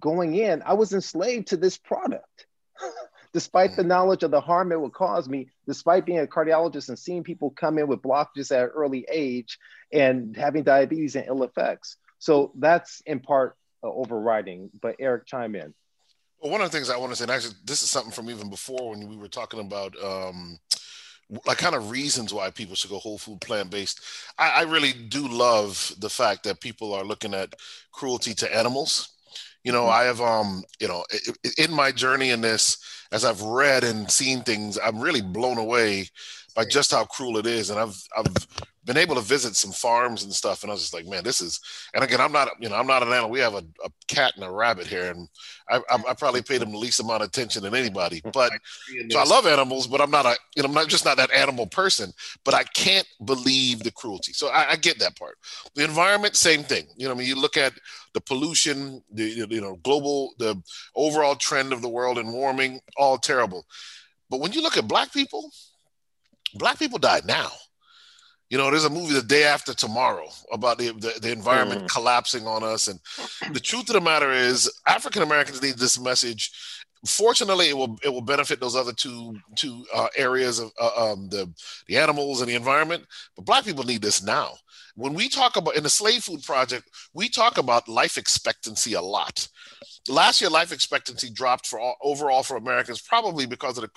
[0.00, 2.46] going in, I was enslaved to this product.
[3.32, 6.98] despite the knowledge of the harm it would cause me, despite being a cardiologist and
[6.98, 9.58] seeing people come in with blockages at an early age
[9.92, 11.96] and having diabetes and ill effects.
[12.18, 14.70] So that's in part uh, overriding.
[14.80, 15.74] But Eric, chime in.
[16.40, 18.30] Well, one of the things I want to say, and actually, this is something from
[18.30, 20.58] even before when we were talking about um,
[21.46, 24.00] like kind of reasons why people should go whole food plant based.
[24.38, 27.54] I, I, really do love the fact that people are looking at
[27.92, 29.10] cruelty to animals.
[29.62, 31.04] You know, I have, um, you know,
[31.58, 32.78] in my journey in this,
[33.12, 36.08] as I've read and seen things, I'm really blown away
[36.54, 37.70] by just how cruel it is.
[37.70, 38.46] And I've I've
[38.88, 41.42] been able to visit some farms and stuff, and I was just like, man, this
[41.42, 41.60] is.
[41.92, 43.30] And again, I'm not you know I'm not an animal.
[43.30, 45.28] We have a, a cat and a rabbit here, and
[45.68, 48.22] I, I, I probably paid them the least amount of attention than anybody.
[48.32, 48.52] But
[49.10, 51.32] so I love animals, but I'm not a you know I'm not just not that
[51.32, 52.12] animal person.
[52.44, 54.32] But I can't believe the cruelty.
[54.32, 55.38] So I, I get that part.
[55.74, 56.86] The environment, same thing.
[56.96, 57.74] You know, I mean, you look at
[58.14, 60.60] the pollution, the you know global, the
[60.96, 63.64] overall trend of the world and warming, all terrible.
[64.30, 65.50] But when you look at black people,
[66.54, 67.50] black people die now.
[68.50, 71.88] You know, there's a movie the day after tomorrow about the, the, the environment mm.
[71.90, 72.88] collapsing on us.
[72.88, 72.98] And
[73.52, 76.50] the truth of the matter is African Americans need this message.
[77.06, 81.28] Fortunately, it will it will benefit those other two two uh, areas of uh, um,
[81.28, 81.48] the
[81.86, 83.04] the animals and the environment.
[83.36, 84.54] But black people need this now.
[84.98, 89.00] When we talk about in the slave food project, we talk about life expectancy a
[89.00, 89.46] lot.
[90.08, 93.90] Last year, life expectancy dropped for all, overall for Americans, probably because of the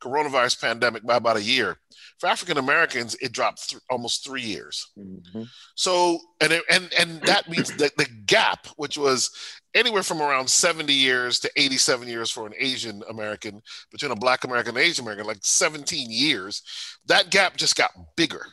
[0.00, 1.76] coronavirus pandemic by about a year.
[2.20, 4.86] For African Americans, it dropped th- almost three years.
[4.96, 5.42] Mm-hmm.
[5.74, 9.32] So, and it, and and that means that the gap, which was
[9.74, 14.44] anywhere from around 70 years to 87 years for an Asian American, between a Black
[14.44, 16.62] American and Asian American, like 17 years,
[17.06, 18.46] that gap just got bigger.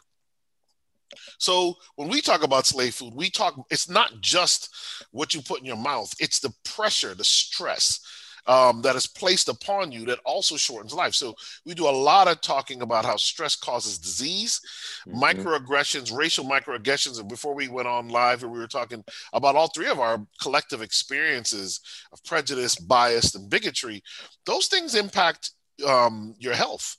[1.38, 4.74] So when we talk about slave food, we talk, it's not just
[5.12, 8.00] what you put in your mouth, it's the pressure, the stress,
[8.48, 11.13] um, that is placed upon you that also shortens life.
[11.13, 14.62] So we do a lot of talking about how stress causes disease,
[15.08, 15.21] mm-hmm.
[15.21, 17.19] microaggressions, racial microaggressions.
[17.19, 20.82] And before we went on live, we were talking about all three of our collective
[20.82, 21.80] experiences
[22.12, 24.04] of prejudice, bias, and bigotry.
[24.45, 25.52] Those things impact
[25.88, 26.98] um, your health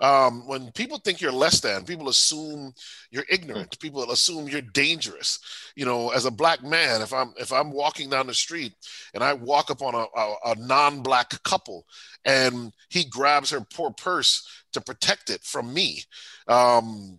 [0.00, 2.72] um, when people think you're less than, people assume
[3.10, 3.78] you're ignorant.
[3.78, 5.38] People assume you're dangerous.
[5.76, 8.72] You know, as a black man, if I'm if I'm walking down the street
[9.14, 11.86] and I walk up on a, a, a non-black couple
[12.24, 16.02] and he grabs her poor purse to protect it from me,
[16.48, 17.18] um,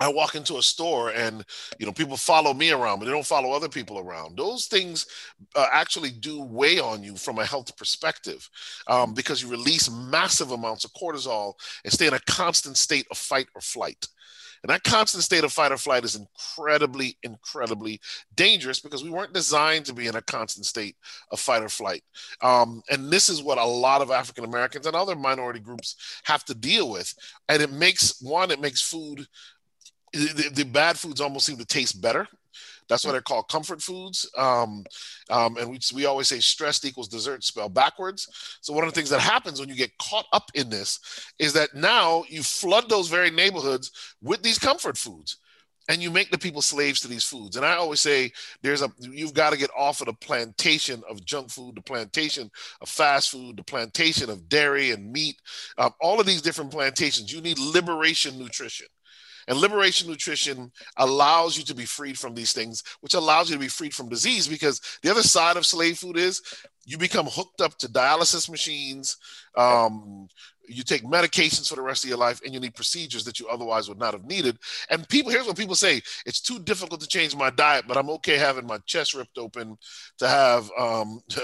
[0.00, 1.44] I walk into a store and
[1.78, 4.36] you know people follow me around, but they don't follow other people around.
[4.36, 5.06] Those things
[5.54, 8.48] uh, actually do weigh on you from a health perspective
[8.86, 13.18] um, because you release massive amounts of cortisol and stay in a constant state of
[13.18, 14.08] fight or flight.
[14.62, 18.00] And that constant state of fight or flight is incredibly, incredibly
[18.34, 20.96] dangerous because we weren't designed to be in a constant state
[21.30, 22.02] of fight or flight.
[22.42, 26.44] Um, and this is what a lot of African Americans and other minority groups have
[26.44, 27.14] to deal with.
[27.48, 29.26] And it makes one, it makes food
[30.12, 32.26] the, the, bad foods almost seem to taste better.
[32.88, 34.28] That's why they're called comfort foods.
[34.36, 34.84] Um,
[35.30, 38.58] um, and we, we always say stressed equals dessert spelled backwards.
[38.60, 40.98] So one of the things that happens when you get caught up in this
[41.38, 45.36] is that now you flood those very neighborhoods with these comfort foods
[45.90, 47.56] and you make the people slaves to these foods.
[47.56, 48.30] And I always say
[48.62, 52.48] there's a you've got to get off of the plantation of junk food, the plantation
[52.80, 55.36] of fast food, the plantation of dairy and meat,
[55.78, 57.32] um, all of these different plantations.
[57.32, 58.86] You need liberation nutrition.
[59.50, 63.60] And liberation nutrition allows you to be freed from these things, which allows you to
[63.60, 66.40] be freed from disease because the other side of slave food is
[66.86, 69.16] you become hooked up to dialysis machines.
[69.56, 70.28] Um,
[70.68, 73.48] you take medications for the rest of your life and you need procedures that you
[73.48, 74.56] otherwise would not have needed.
[74.88, 78.10] And people, here's what people say it's too difficult to change my diet, but I'm
[78.10, 79.76] okay having my chest ripped open
[80.18, 81.22] to have um,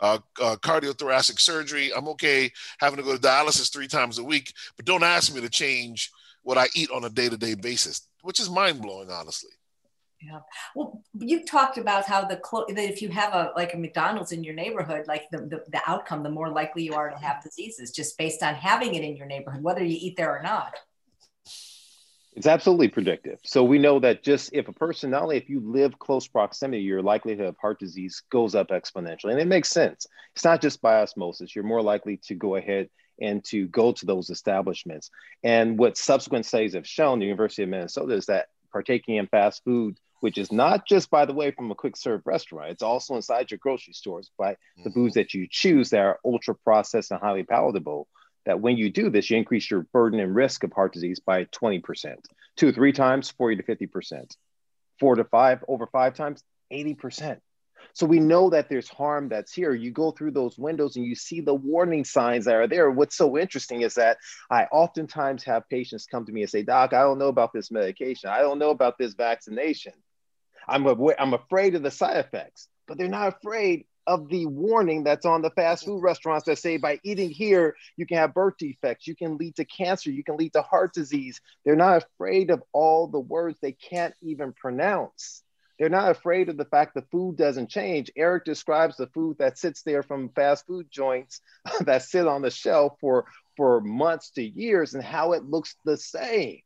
[0.00, 1.92] uh, uh, cardiothoracic surgery.
[1.94, 5.42] I'm okay having to go to dialysis three times a week, but don't ask me
[5.42, 6.10] to change
[6.42, 9.50] what I eat on a day to day basis, which is mind blowing, honestly.
[10.22, 10.40] Yeah.
[10.74, 14.32] Well, you talked about how the clo- that if you have a like a McDonald's
[14.32, 17.42] in your neighborhood, like the, the, the outcome, the more likely you are to have
[17.42, 20.74] diseases just based on having it in your neighborhood, whether you eat there or not.
[22.34, 23.38] It's absolutely predictive.
[23.44, 26.82] So we know that just if a person, not only if you live close proximity,
[26.82, 29.32] your likelihood of heart disease goes up exponentially.
[29.32, 30.06] And it makes sense.
[30.34, 31.56] It's not just by osmosis.
[31.56, 32.88] You're more likely to go ahead
[33.20, 35.10] and to go to those establishments.
[35.42, 39.62] And what subsequent studies have shown, the University of Minnesota, is that partaking in fast
[39.64, 43.16] food, which is not just, by the way, from a quick serve restaurant, it's also
[43.16, 44.84] inside your grocery stores by mm-hmm.
[44.84, 48.06] the foods that you choose that are ultra processed and highly palatable.
[48.46, 51.44] That when you do this, you increase your burden and risk of heart disease by
[51.44, 52.14] 20%,
[52.56, 54.34] two or three times, 40 to 50%,
[54.98, 57.38] four to five, over five times, 80%.
[57.94, 59.74] So we know that there's harm that's here.
[59.74, 62.90] You go through those windows and you see the warning signs that are there.
[62.90, 64.18] What's so interesting is that
[64.50, 67.70] I oftentimes have patients come to me and say, Doc, I don't know about this
[67.70, 68.30] medication.
[68.30, 69.92] I don't know about this vaccination.
[70.68, 75.26] I'm, I'm afraid of the side effects, but they're not afraid of the warning that's
[75.26, 79.06] on the fast food restaurants that say by eating here, you can have birth defects,
[79.06, 81.40] you can lead to cancer, you can lead to heart disease.
[81.64, 85.42] They're not afraid of all the words they can't even pronounce
[85.80, 88.12] They're not afraid of the fact the food doesn't change.
[88.14, 91.40] Eric describes the food that sits there from fast food joints
[91.80, 93.24] that sit on the shelf for,
[93.56, 96.60] for months to years and how it looks the same.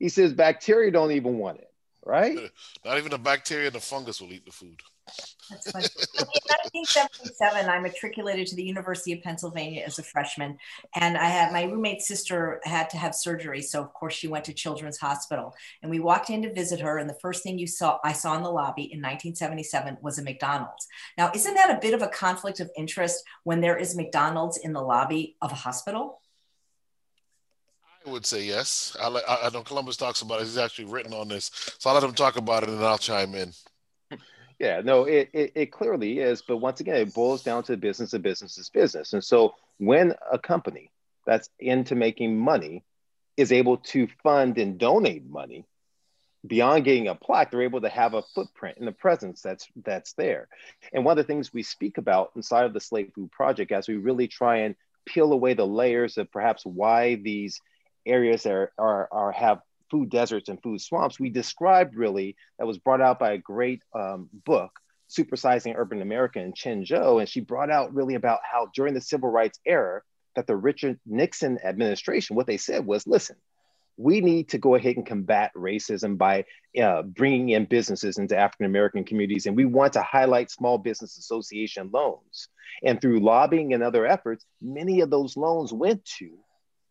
[0.00, 1.72] He says bacteria don't even want it,
[2.04, 2.36] right?
[2.84, 4.80] Not even the bacteria and the fungus will eat the food.
[5.50, 10.58] In 1977, I matriculated to the University of Pennsylvania as a freshman,
[10.94, 14.44] and I had my roommate's sister had to have surgery, so of course she went
[14.46, 17.66] to Children's Hospital, and we walked in to visit her, and the first thing you
[17.66, 20.86] saw I saw in the lobby in 1977 was a McDonald's.
[21.18, 24.72] Now, isn't that a bit of a conflict of interest when there is McDonald's in
[24.72, 26.20] the lobby of a hospital?
[28.06, 28.96] I would say yes.
[29.00, 30.44] I, I, I know Columbus talks about it.
[30.44, 33.34] He's actually written on this, so I'll let him talk about it, and I'll chime
[33.34, 33.52] in.
[34.62, 36.40] Yeah, no, it, it, it, clearly is.
[36.40, 39.12] But once again, it boils down to business of business is business.
[39.12, 40.92] And so when a company
[41.26, 42.84] that's into making money
[43.36, 45.64] is able to fund and donate money
[46.46, 50.12] beyond getting a plaque, they're able to have a footprint and a presence that's that's
[50.12, 50.46] there.
[50.92, 53.88] And one of the things we speak about inside of the Slave Food Project as
[53.88, 57.60] we really try and peel away the layers of perhaps why these
[58.06, 59.60] areas are, are, are have
[59.92, 63.82] food deserts and food swamps, we described really that was brought out by a great
[63.94, 64.72] um, book,
[65.08, 67.18] Supersizing Urban America and Chin Jou.
[67.18, 70.00] And she brought out really about how during the civil rights era,
[70.34, 73.36] that the Richard Nixon administration, what they said was, listen,
[73.98, 76.46] we need to go ahead and combat racism by
[76.82, 79.44] uh, bringing in businesses into African American communities.
[79.44, 82.48] And we want to highlight small business association loans.
[82.82, 86.30] And through lobbying and other efforts, many of those loans went to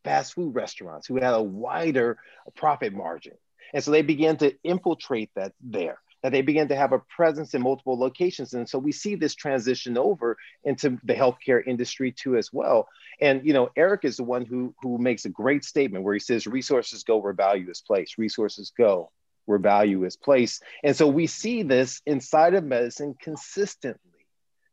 [0.03, 2.17] fast food restaurants who had a wider
[2.55, 3.33] profit margin.
[3.73, 7.53] And so they began to infiltrate that there, that they began to have a presence
[7.53, 8.53] in multiple locations.
[8.53, 12.87] And so we see this transition over into the healthcare industry too as well.
[13.21, 16.19] And you know, Eric is the one who who makes a great statement where he
[16.19, 18.17] says resources go where value is placed.
[18.17, 19.11] Resources go
[19.45, 20.63] where value is placed.
[20.83, 24.10] And so we see this inside of medicine consistently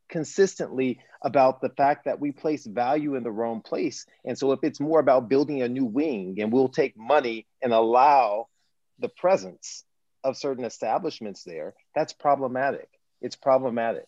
[0.08, 4.06] consistently about the fact that we place value in the wrong place.
[4.24, 7.72] And so if it's more about building a new wing and we'll take money and
[7.72, 8.48] allow
[8.98, 9.84] the presence
[10.24, 12.88] of certain establishments there, that's problematic.
[13.20, 14.06] It's problematic.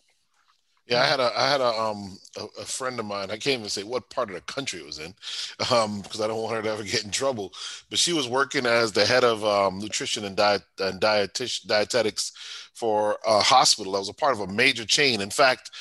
[0.91, 3.31] Yeah, I had a I had a um a, a, friend of mine.
[3.31, 5.15] I can't even say what part of the country it was in,
[5.71, 7.53] um because I don't want her to ever get in trouble.
[7.89, 12.33] But she was working as the head of um, nutrition and diet and dietetics
[12.73, 15.21] for a hospital that was a part of a major chain.
[15.21, 15.71] In fact,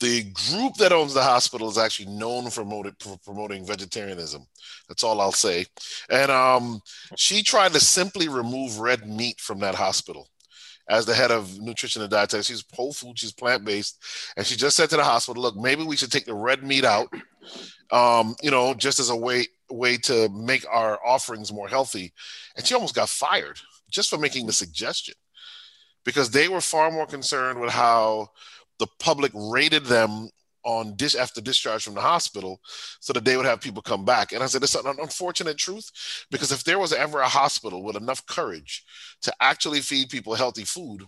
[0.00, 2.64] the group that owns the hospital is actually known for,
[3.00, 4.46] for promoting vegetarianism.
[4.88, 5.66] That's all I'll say.
[6.10, 6.80] And um,
[7.16, 10.28] she tried to simply remove red meat from that hospital
[10.88, 12.46] as the head of nutrition and dietetics.
[12.46, 14.02] She's whole food, she's plant based,
[14.36, 16.84] and she just said to the hospital, "Look, maybe we should take the red meat
[16.84, 17.12] out,
[17.90, 22.12] um, you know, just as a way way to make our offerings more healthy."
[22.56, 23.58] And she almost got fired
[23.90, 25.14] just for making the suggestion
[26.04, 28.30] because they were far more concerned with how
[28.78, 30.28] the public rated them
[30.64, 32.60] on dish after discharge from the hospital
[33.00, 34.32] so that they would have people come back.
[34.32, 35.90] And I said, it's an unfortunate truth
[36.30, 38.84] because if there was ever a hospital with enough courage
[39.22, 41.04] to actually feed people healthy food,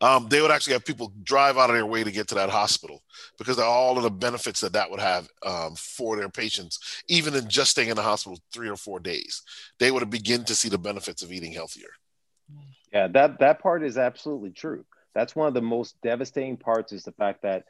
[0.00, 2.50] um, they would actually have people drive out of their way to get to that
[2.50, 3.02] hospital
[3.38, 7.34] because of all of the benefits that that would have um, for their patients, even
[7.34, 9.42] in just staying in the hospital three or four days.
[9.78, 11.88] They would begin to see the benefits of eating healthier.
[12.92, 14.84] Yeah, that, that part is absolutely true.
[15.14, 17.64] That's one of the most devastating parts is the fact that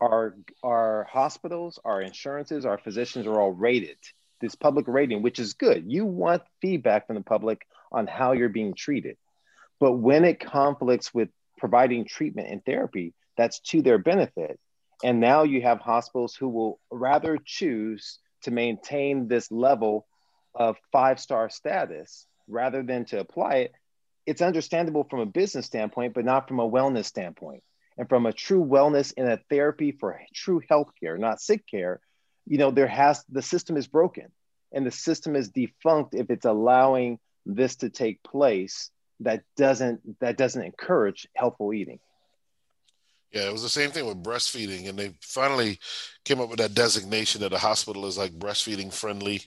[0.00, 3.96] our our hospitals, our insurances, our physicians are all rated.
[4.40, 5.84] This public rating, which is good.
[5.90, 9.16] You want feedback from the public on how you're being treated.
[9.80, 14.60] But when it conflicts with providing treatment and therapy, that's to their benefit.
[15.02, 20.06] And now you have hospitals who will rather choose to maintain this level
[20.54, 23.72] of five star status rather than to apply it.
[24.26, 27.62] It's understandable from a business standpoint, but not from a wellness standpoint
[27.98, 32.00] and from a true wellness and a therapy for true health care, not sick care,
[32.46, 34.28] you know, there has the system is broken
[34.72, 40.36] and the system is defunct if it's allowing this to take place that doesn't that
[40.36, 41.98] doesn't encourage healthful eating.
[43.32, 45.78] Yeah, it was the same thing with breastfeeding, and they finally
[46.24, 49.42] came up with that designation that a hospital is like breastfeeding friendly.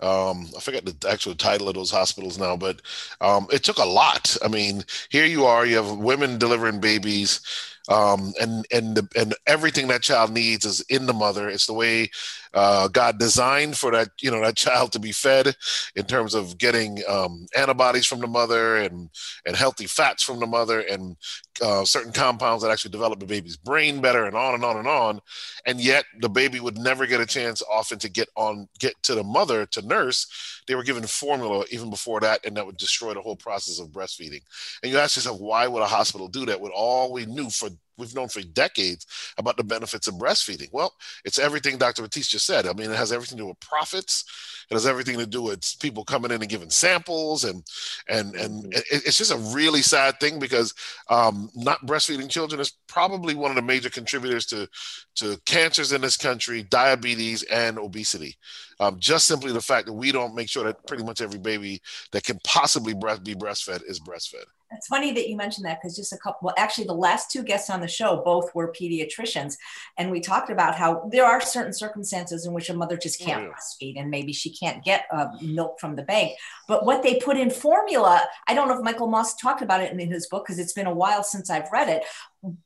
[0.00, 2.82] Um, I forget the actual title of those hospitals now, but
[3.20, 4.36] um, it took a lot.
[4.44, 7.40] I mean, here you are, you have women delivering babies
[7.88, 11.48] um, and and the, and everything that child needs is in the mother.
[11.48, 12.10] It's the way
[12.54, 15.54] uh, God designed for that you know that child to be fed
[15.96, 19.10] in terms of getting um, antibodies from the mother and
[19.46, 21.16] and healthy fats from the mother and
[21.60, 24.88] uh, certain compounds that actually develop the baby's brain better, and on and on and
[24.88, 25.20] on.
[25.66, 29.14] And yet, the baby would never get a chance often to get on, get to
[29.14, 30.26] the mother to nurse.
[30.66, 33.88] They were given formula even before that, and that would destroy the whole process of
[33.88, 34.42] breastfeeding.
[34.82, 37.68] And you ask yourself, why would a hospital do that with all we knew for
[37.98, 39.06] we've known for decades
[39.38, 40.68] about the benefits of breastfeeding.
[40.72, 40.92] Well,
[41.24, 42.02] it's everything Dr.
[42.02, 42.66] Batiste just said.
[42.66, 44.24] I mean, it has everything to do with profits.
[44.70, 47.62] It has everything to do with people coming in and giving samples, and
[48.08, 48.80] and and mm-hmm.
[48.90, 50.74] it's just a really sad thing because
[51.08, 54.68] um, not breastfeeding children is probably one of the major contributors to
[55.16, 58.36] to cancers in this country, diabetes, and obesity.
[58.80, 61.80] Um, just simply the fact that we don't make sure that pretty much every baby
[62.12, 64.46] that can possibly breast, be breastfed is breastfed.
[64.76, 67.42] It's funny that you mentioned that because just a couple, well, actually, the last two
[67.42, 69.56] guests on the show both were pediatricians.
[69.98, 73.44] And we talked about how there are certain circumstances in which a mother just can't
[73.44, 73.48] yeah.
[73.50, 76.32] breastfeed and maybe she can't get uh, milk from the bank.
[76.68, 79.92] But what they put in formula, I don't know if Michael Moss talked about it
[79.92, 82.04] in his book because it's been a while since I've read it.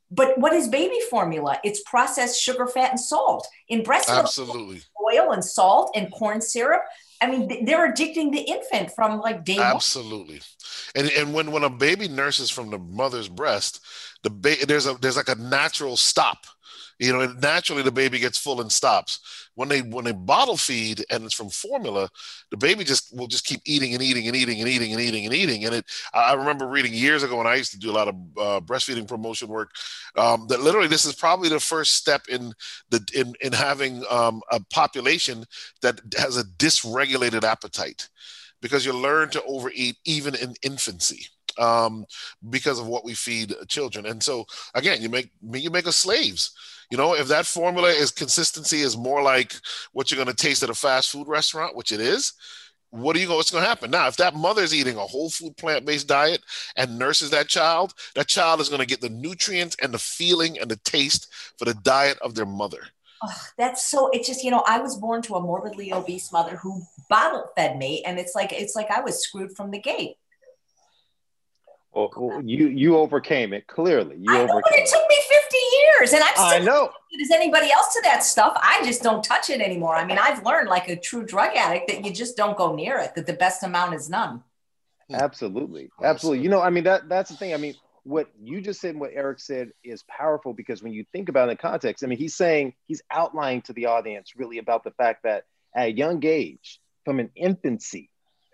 [0.09, 1.59] But what is baby formula?
[1.63, 3.47] It's processed sugar, fat, and salt.
[3.69, 6.81] In breast milk, absolutely oil and salt and corn syrup.
[7.21, 10.41] I mean, they're addicting the infant from like day Absolutely.
[10.95, 13.83] And and when when a baby nurses from the mother's breast,
[14.23, 16.45] the ba- there's a there's like a natural stop
[16.99, 19.49] you know naturally the baby gets full and stops.
[19.55, 22.09] When they when they bottle feed and it's from formula
[22.51, 25.25] the baby just will just keep eating and eating and eating and eating and eating
[25.25, 25.65] and eating.
[25.65, 28.15] And it i remember reading years ago when i used to do a lot of
[28.37, 29.71] uh, breastfeeding promotion work
[30.15, 32.53] um, that literally this is probably the first step in
[32.89, 35.45] the in in having um, a population
[35.81, 38.09] that has a dysregulated appetite
[38.61, 41.27] because you learn to overeat even in infancy
[41.59, 42.05] um,
[42.49, 44.05] because of what we feed children.
[44.05, 46.51] And so again, you make you make us slaves.
[46.89, 49.53] You know, if that formula is consistency is more like
[49.91, 52.33] what you're going to taste at a fast food restaurant, which it is,
[52.91, 55.01] what are you going what's going to happen now if that mother is eating a
[55.01, 56.41] whole food plant-based diet
[56.75, 60.57] and nurses that child that child is going to get the nutrients and the feeling
[60.59, 61.27] and the taste
[61.57, 62.79] for the diet of their mother
[63.23, 66.55] oh, that's so it's just you know i was born to a morbidly obese mother
[66.57, 70.15] who bottle fed me and it's like it's like i was screwed from the gate
[71.97, 74.17] well, you you overcame it clearly.
[74.19, 74.83] You I know, overcame.
[74.83, 76.91] it took me fifty years, and I'm still I know.
[77.21, 78.57] as anybody else to that stuff.
[78.61, 79.95] I just don't touch it anymore.
[79.95, 82.99] I mean, I've learned, like a true drug addict, that you just don't go near
[82.99, 83.15] it.
[83.15, 84.43] That the best amount is none.
[85.09, 85.15] Hmm.
[85.15, 86.43] Absolutely, absolutely.
[86.43, 87.53] You know, I mean that that's the thing.
[87.53, 91.05] I mean, what you just said and what Eric said is powerful because when you
[91.11, 94.59] think about it in context, I mean, he's saying he's outlining to the audience really
[94.59, 95.43] about the fact that
[95.75, 98.09] at a young age, from an infancy,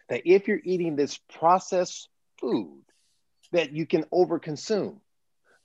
[0.10, 2.84] that if you're eating this processed food
[3.54, 4.98] that you can overconsume.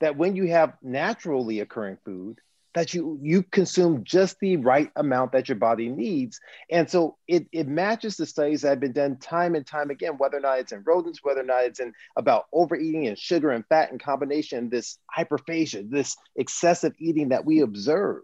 [0.01, 2.41] That when you have naturally occurring food,
[2.75, 6.39] that you you consume just the right amount that your body needs.
[6.71, 10.19] And so it, it matches the studies that have been done time and time again,
[10.19, 13.51] whether or not it's in rodents, whether or not it's in about overeating and sugar
[13.51, 18.23] and fat in combination, this hyperphagia, this excessive eating that we observe,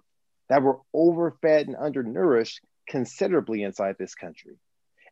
[0.49, 4.57] that we're overfed and undernourished considerably inside this country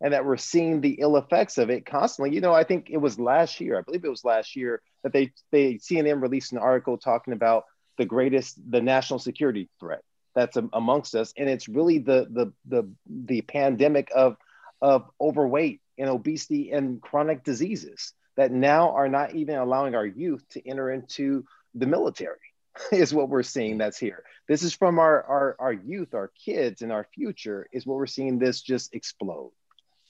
[0.02, 2.34] and that we're seeing the ill effects of it constantly.
[2.34, 5.12] You know, I think it was last year, I believe it was last year that
[5.12, 7.64] they they CNN released an article talking about
[7.96, 10.02] the greatest the national security threat
[10.34, 14.36] that's amongst us, and it's really the the the the pandemic of
[14.82, 20.44] of overweight and obesity and chronic diseases that now are not even allowing our youth
[20.48, 21.44] to enter into
[21.74, 22.38] the military
[22.92, 24.24] is what we're seeing that's here.
[24.48, 28.06] This is from our, our our youth our kids and our future is what we're
[28.06, 29.52] seeing this just explode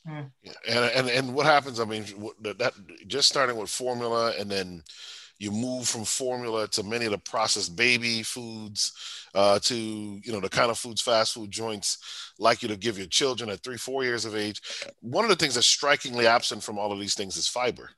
[0.07, 0.23] Hmm.
[0.69, 1.79] And, and and what happens?
[1.79, 2.05] I mean,
[2.43, 2.73] that
[3.07, 4.83] just starting with formula, and then
[5.39, 8.93] you move from formula to many of the processed baby foods,
[9.35, 12.99] uh, to you know the kind of foods fast food joints like you to give
[12.99, 14.61] your children at three, four years of age.
[15.01, 17.91] One of the things that's strikingly absent from all of these things is fiber.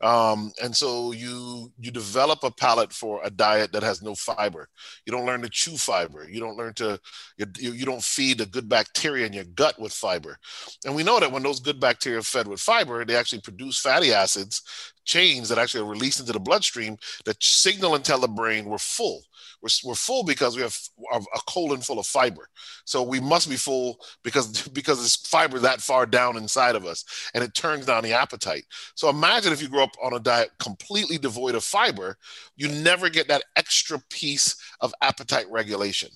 [0.00, 4.68] Um, and so you you develop a palate for a diet that has no fiber.
[5.06, 6.28] You don't learn to chew fiber.
[6.28, 6.98] You don't learn to
[7.38, 10.38] you, you don't feed the good bacteria in your gut with fiber.
[10.84, 13.78] And we know that when those good bacteria are fed with fiber, they actually produce
[13.80, 14.62] fatty acids
[15.04, 18.78] chains that actually are released into the bloodstream that signal and tell the brain we're
[18.78, 19.22] full.
[19.64, 20.78] We're, we're full because we have
[21.12, 22.48] a colon full of fiber.
[22.84, 27.04] So we must be full because because it's fiber that far down inside of us,
[27.32, 28.66] and it turns down the appetite.
[28.94, 32.18] So imagine if you grow up on a diet completely devoid of fiber,
[32.56, 36.10] you never get that extra piece of appetite regulation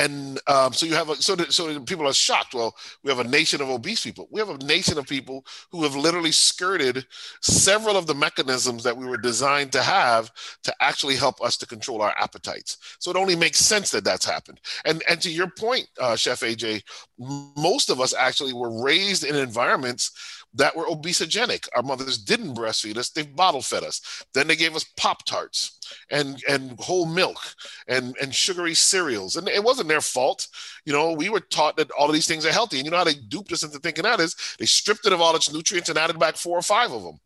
[0.00, 2.54] and um, so you have a, so so people are shocked.
[2.54, 2.74] Well,
[3.04, 4.28] we have a nation of obese people.
[4.30, 7.06] We have a nation of people who have literally skirted
[7.42, 10.32] several of the mechanisms that we were designed to have
[10.62, 12.78] to actually help us to control our appetites.
[12.98, 14.60] So it only makes sense that that's happened.
[14.86, 16.82] And and to your point, uh, Chef AJ,
[17.18, 20.12] most of us actually were raised in environments
[20.54, 21.68] that were obesogenic.
[21.76, 24.24] Our mothers didn't breastfeed us; they bottle fed us.
[24.34, 25.78] Then they gave us Pop Tarts
[26.10, 27.38] and and whole milk
[27.88, 30.48] and and sugary cereals, and it wasn't their fault.
[30.84, 32.98] You know, we were taught that all of these things are healthy, and you know
[32.98, 35.88] how they duped us into thinking that is they stripped it of all its nutrients
[35.88, 37.20] and added back four or five of them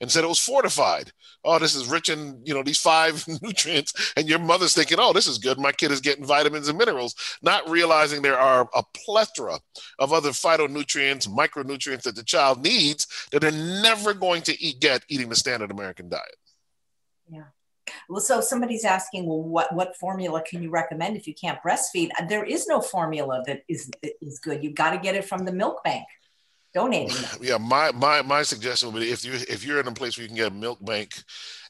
[0.00, 1.12] and said it was fortified.
[1.44, 4.12] Oh, this is rich in, you know, these five nutrients.
[4.16, 5.58] And your mother's thinking, oh, this is good.
[5.58, 9.58] My kid is getting vitamins and minerals, not realizing there are a plethora
[9.98, 15.04] of other phytonutrients, micronutrients that the child needs that they're never going to eat, get
[15.08, 16.36] eating the standard American diet.
[17.30, 17.44] Yeah.
[18.08, 22.10] Well, so somebody's asking, well, what what formula can you recommend if you can't breastfeed?
[22.28, 23.90] There is no formula that is
[24.20, 24.62] is good.
[24.62, 26.04] You've got to get it from the milk bank
[26.74, 27.38] donating them.
[27.40, 30.22] Yeah, my my my suggestion would be if you if you're in a place where
[30.22, 31.22] you can get a milk bank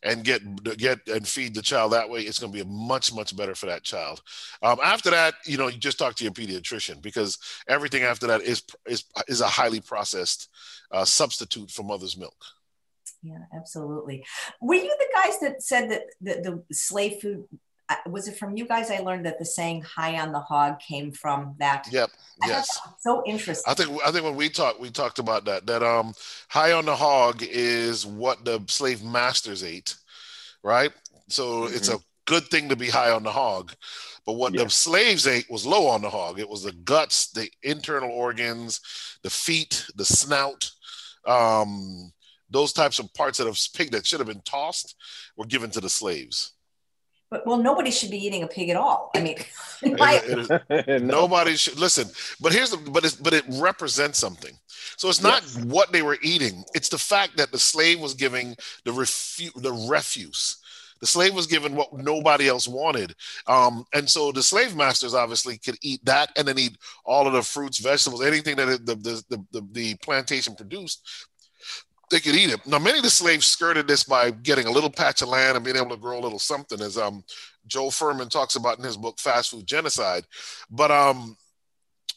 [0.03, 0.41] and get
[0.79, 3.67] get and feed the child that way, it's going to be much much better for
[3.67, 4.23] that child.
[4.63, 7.39] Um, after that, you know, you just talk to your pediatrician because
[7.69, 10.49] everything after that is is is a highly processed
[10.91, 12.45] uh, substitute for mother's milk.
[13.23, 14.25] Yeah, absolutely.
[14.63, 17.45] Were you the guys that said that the, the slave food
[18.07, 18.91] was it from you guys?
[18.91, 21.87] I learned that the saying "high on the hog" came from that.
[21.91, 22.11] Yep.
[22.47, 22.79] yes.
[23.01, 23.71] So interesting.
[23.71, 25.67] I think I think when we talked, we talked about that.
[25.67, 26.15] That um,
[26.49, 29.97] high on the hog is what the slave masters ate,
[30.63, 30.93] right?
[31.29, 31.75] So mm-hmm.
[31.75, 33.73] it's a good thing to be high on the hog.
[34.27, 36.39] But what the slaves ate was low on the hog.
[36.39, 38.81] It was the guts, the internal organs,
[39.23, 40.71] the feet, the snout,
[41.27, 42.13] um,
[42.51, 44.95] those types of parts of the pig that should have been tossed
[45.37, 46.53] were given to the slaves.
[47.31, 49.11] But well, nobody should be eating a pig at all.
[49.15, 49.37] I mean,
[51.07, 52.09] nobody should listen.
[52.41, 54.53] But here's the but it's but it represents something.
[54.97, 55.65] So it's not yes.
[55.65, 59.73] what they were eating; it's the fact that the slave was giving the refu- the
[59.89, 60.57] refuse.
[61.01, 63.15] The slave was given what nobody else wanted,
[63.47, 66.77] um, and so the slave masters obviously could eat that, and then eat
[67.07, 71.07] all of the fruits, vegetables, anything that the the, the, the, the plantation produced
[72.11, 72.67] they could eat it.
[72.67, 75.65] Now, many of the slaves skirted this by getting a little patch of land and
[75.65, 77.25] being able to grow a little something, as um,
[77.67, 80.25] Joel Fuhrman talks about in his book Fast Food Genocide.
[80.71, 81.37] But um,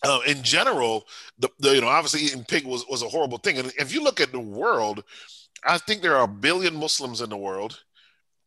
[0.03, 1.05] uh, in general,
[1.37, 3.57] the, the, you know obviously eating pig was was a horrible thing.
[3.59, 5.03] And if you look at the world,
[5.63, 7.79] I think there are a billion Muslims in the world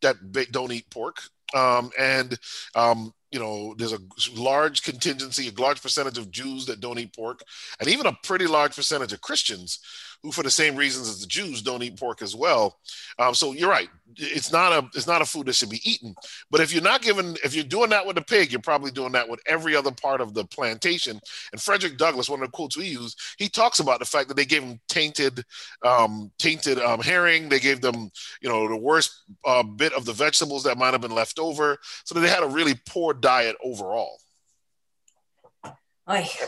[0.03, 0.16] that
[0.53, 1.22] don't eat pork.
[1.55, 2.38] Um, and
[2.74, 4.01] um, you know, there's a
[4.34, 7.42] large contingency, a large percentage of Jews that don't eat pork,
[7.80, 9.78] and even a pretty large percentage of Christians
[10.23, 12.79] who, for the same reasons as the Jews, don't eat pork as well.
[13.19, 16.14] Um, so you're right; it's not a it's not a food that should be eaten.
[16.51, 19.12] But if you're not given, if you're doing that with a pig, you're probably doing
[19.12, 21.21] that with every other part of the plantation.
[21.53, 24.37] And Frederick Douglass, one of the quotes we use, he talks about the fact that
[24.37, 25.45] they gave them tainted
[25.85, 27.49] um, tainted um, herring.
[27.49, 28.11] They gave them,
[28.41, 31.79] you know, the worst uh, bit of the vegetables that might have been left over,
[32.05, 34.19] so that they had a really poor diet overall.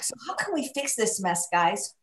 [0.02, 1.94] so how can we fix this mess, guys?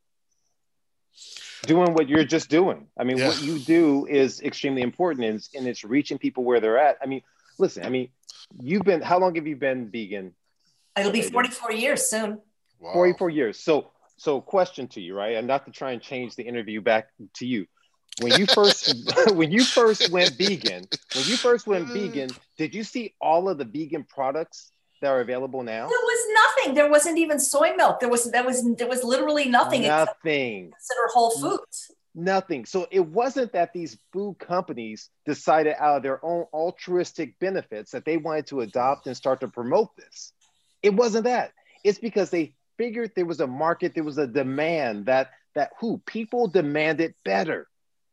[1.64, 2.88] Doing what you're just doing.
[2.98, 3.28] I mean, yeah.
[3.28, 6.98] what you do is extremely important and it's, and it's reaching people where they're at.
[7.02, 7.22] I mean,
[7.58, 8.10] listen, I mean,
[8.60, 10.34] you've been, how long have you been vegan?
[10.98, 12.40] It'll be 44 years soon.
[12.80, 12.94] Wow.
[12.94, 13.60] 44 years.
[13.60, 15.36] So, so question to you, right?
[15.36, 17.66] And not to try and change the interview back to you.
[18.22, 18.94] When you first,
[19.34, 23.58] when you first went vegan, when you first went vegan, did you see all of
[23.58, 25.88] the vegan products that are available now?
[25.88, 26.76] There was nothing.
[26.76, 28.00] There wasn't even soy milk.
[28.00, 29.84] There was there was there was literally nothing.
[29.84, 30.72] Nothing.
[30.72, 31.42] Consider Whole mm.
[31.42, 31.92] Foods.
[32.14, 32.66] Nothing.
[32.66, 38.06] So it wasn't that these food companies decided out of their own altruistic benefits that
[38.06, 40.32] they wanted to adopt and start to promote this.
[40.82, 41.52] It wasn't that.
[41.84, 46.02] It's because they figured there was a market, there was a demand that that who
[46.06, 47.68] people demanded better.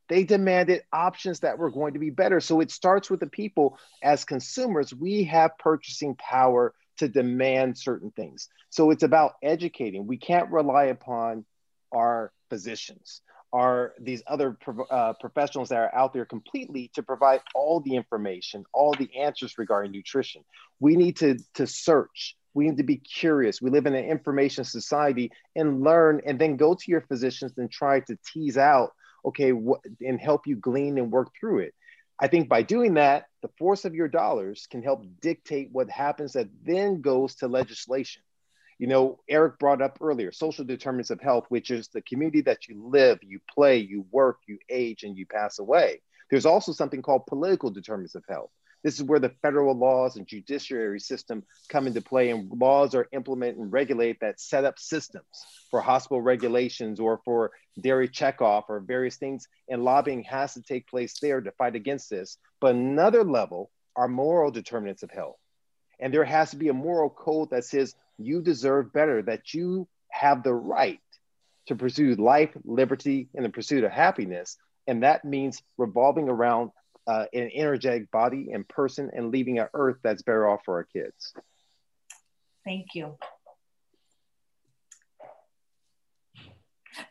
[0.09, 2.40] They demanded options that were going to be better.
[2.40, 4.94] So it starts with the people as consumers.
[4.94, 8.48] We have purchasing power to demand certain things.
[8.70, 10.07] So it's about educating.
[10.07, 11.44] We can't rely upon
[11.92, 13.22] our physicians,
[13.53, 14.57] are these other
[14.90, 19.59] uh, professionals that are out there completely to provide all the information, all the answers
[19.59, 20.42] regarding nutrition.
[20.80, 22.36] We need to, to search.
[22.55, 23.61] We need to be curious.
[23.61, 27.70] We live in an information society and learn and then go to your physicians and
[27.70, 28.92] try to tease out,
[29.24, 29.52] okay,
[30.00, 31.74] and help you glean and work through it.
[32.18, 36.34] I think by doing that, the force of your dollars can help dictate what happens
[36.34, 38.22] that then goes to legislation.
[38.78, 42.68] You know, Eric brought up earlier social determinants of health, which is the community that
[42.68, 46.00] you live, you play, you work, you age, and you pass away.
[46.30, 48.50] There's also something called political determinants of health.
[48.82, 53.08] This is where the federal laws and judiciary system come into play, and laws are
[53.12, 55.24] implemented and regulate that set up systems
[55.70, 59.46] for hospital regulations or for dairy checkoff or various things.
[59.68, 62.38] And lobbying has to take place there to fight against this.
[62.60, 65.36] But another level are moral determinants of health.
[66.00, 69.86] And there has to be a moral code that says you deserve better, that you
[70.10, 71.00] have the right
[71.66, 74.56] to pursue life, liberty, and the pursuit of happiness.
[74.86, 76.72] And that means revolving around
[77.07, 80.84] uh, an energetic body and person and leaving an earth that's better off for our
[80.84, 81.32] kids.
[82.64, 83.16] Thank you.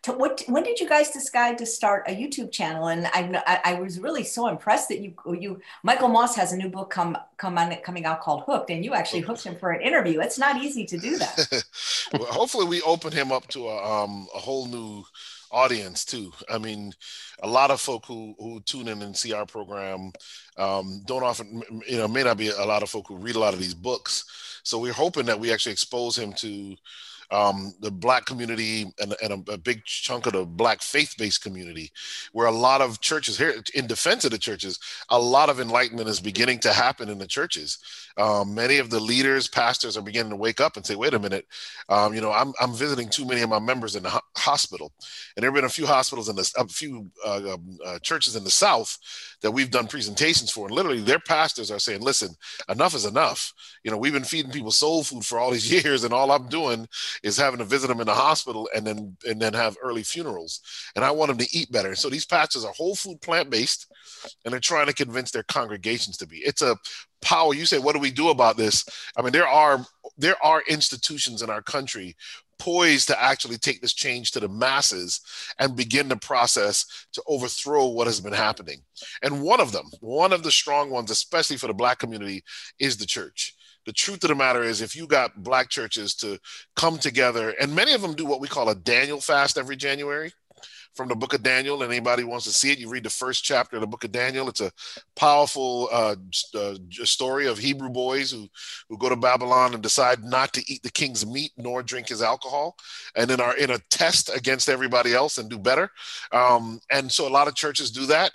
[0.04, 2.88] To what, when did you guys decide to start a YouTube channel?
[2.88, 6.70] And I, I, was really so impressed that you, you, Michael Moss has a new
[6.70, 9.82] book come, come on, coming out called Hooked, and you actually hooked him for an
[9.82, 10.20] interview.
[10.20, 11.64] It's not easy to do that.
[12.14, 15.04] well, hopefully, we open him up to a, um, a whole new
[15.52, 16.32] audience too.
[16.50, 16.94] I mean,
[17.44, 20.12] a lot of folk who who tune in and see our program
[20.58, 23.40] um, don't often, you know, may not be a lot of folk who read a
[23.40, 24.26] lot of these books.
[24.64, 26.76] So we're hoping that we actually expose him to
[27.32, 31.92] um, the black community and, and a, a, big chunk of the black faith-based community
[32.34, 34.80] where a lot of churches here in defense of the churches
[35.10, 37.78] a lot of enlightenment is beginning to happen in the churches.
[38.18, 41.20] Um, many of the leaders pastors are beginning to wake up and say wait a
[41.20, 41.46] minute.
[41.90, 44.92] Um, you know I'm, I'm visiting too many of my members in the ho- hospital.
[45.36, 48.44] And there have been a few hospitals in a few uh, um, uh, churches in
[48.44, 48.98] the south
[49.42, 50.68] that we've done presentations for.
[50.68, 52.36] And literally their pastors are saying listen
[52.68, 53.54] enough is enough.
[53.84, 56.48] You know we've been feeding people soul food for all these years and all i'm
[56.48, 56.88] doing
[57.24, 60.61] is having to visit them in the hospital and then and then have early funerals.
[60.95, 61.95] And I want them to eat better.
[61.95, 63.91] So these pastors are whole food plant based,
[64.43, 66.38] and they're trying to convince their congregations to be.
[66.38, 66.78] It's a
[67.22, 67.53] power.
[67.53, 68.86] You say, what do we do about this?
[69.15, 69.86] I mean, there are
[70.17, 72.15] there are institutions in our country
[72.59, 75.22] poised to actually take this change to the masses
[75.57, 78.80] and begin the process to overthrow what has been happening.
[79.24, 82.43] And one of them, one of the strong ones, especially for the black community,
[82.78, 83.55] is the church
[83.86, 86.40] the truth of the matter is if you got black churches to
[86.76, 90.32] come together and many of them do what we call a daniel fast every january
[90.94, 93.44] from the book of daniel and anybody wants to see it you read the first
[93.44, 94.50] chapter of the book of daniel.
[94.50, 94.72] It's a
[95.16, 96.16] powerful uh,
[96.56, 98.48] uh, story of hebrew boys who,
[98.90, 102.22] who go to babylon and decide not to eat the king's meat nor drink his
[102.22, 102.76] alcohol
[103.16, 105.90] and then are in a test against everybody else and do better.
[106.32, 108.32] Um, and so a lot of churches do that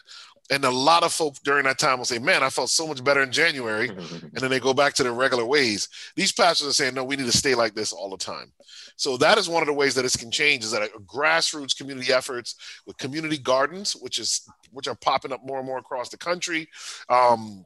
[0.51, 3.03] and a lot of folks during that time will say, "Man, I felt so much
[3.03, 5.89] better in January," and then they go back to their regular ways.
[6.15, 8.53] These pastors are saying, "No, we need to stay like this all the time."
[8.97, 12.13] So that is one of the ways that this can change is that grassroots community
[12.13, 12.55] efforts
[12.87, 16.69] with community gardens, which is which are popping up more and more across the country.
[17.09, 17.65] Um,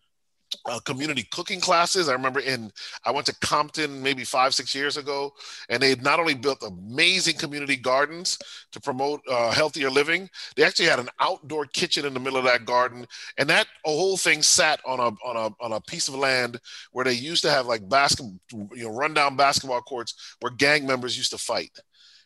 [0.66, 2.08] uh, community cooking classes.
[2.08, 2.70] I remember in
[3.04, 5.32] I went to Compton maybe five six years ago,
[5.68, 8.38] and they had not only built amazing community gardens
[8.72, 12.44] to promote uh, healthier living, they actually had an outdoor kitchen in the middle of
[12.44, 13.06] that garden,
[13.38, 16.60] and that whole thing sat on a on a on a piece of land
[16.92, 18.38] where they used to have like basketball,
[18.74, 21.70] you know, rundown basketball courts where gang members used to fight.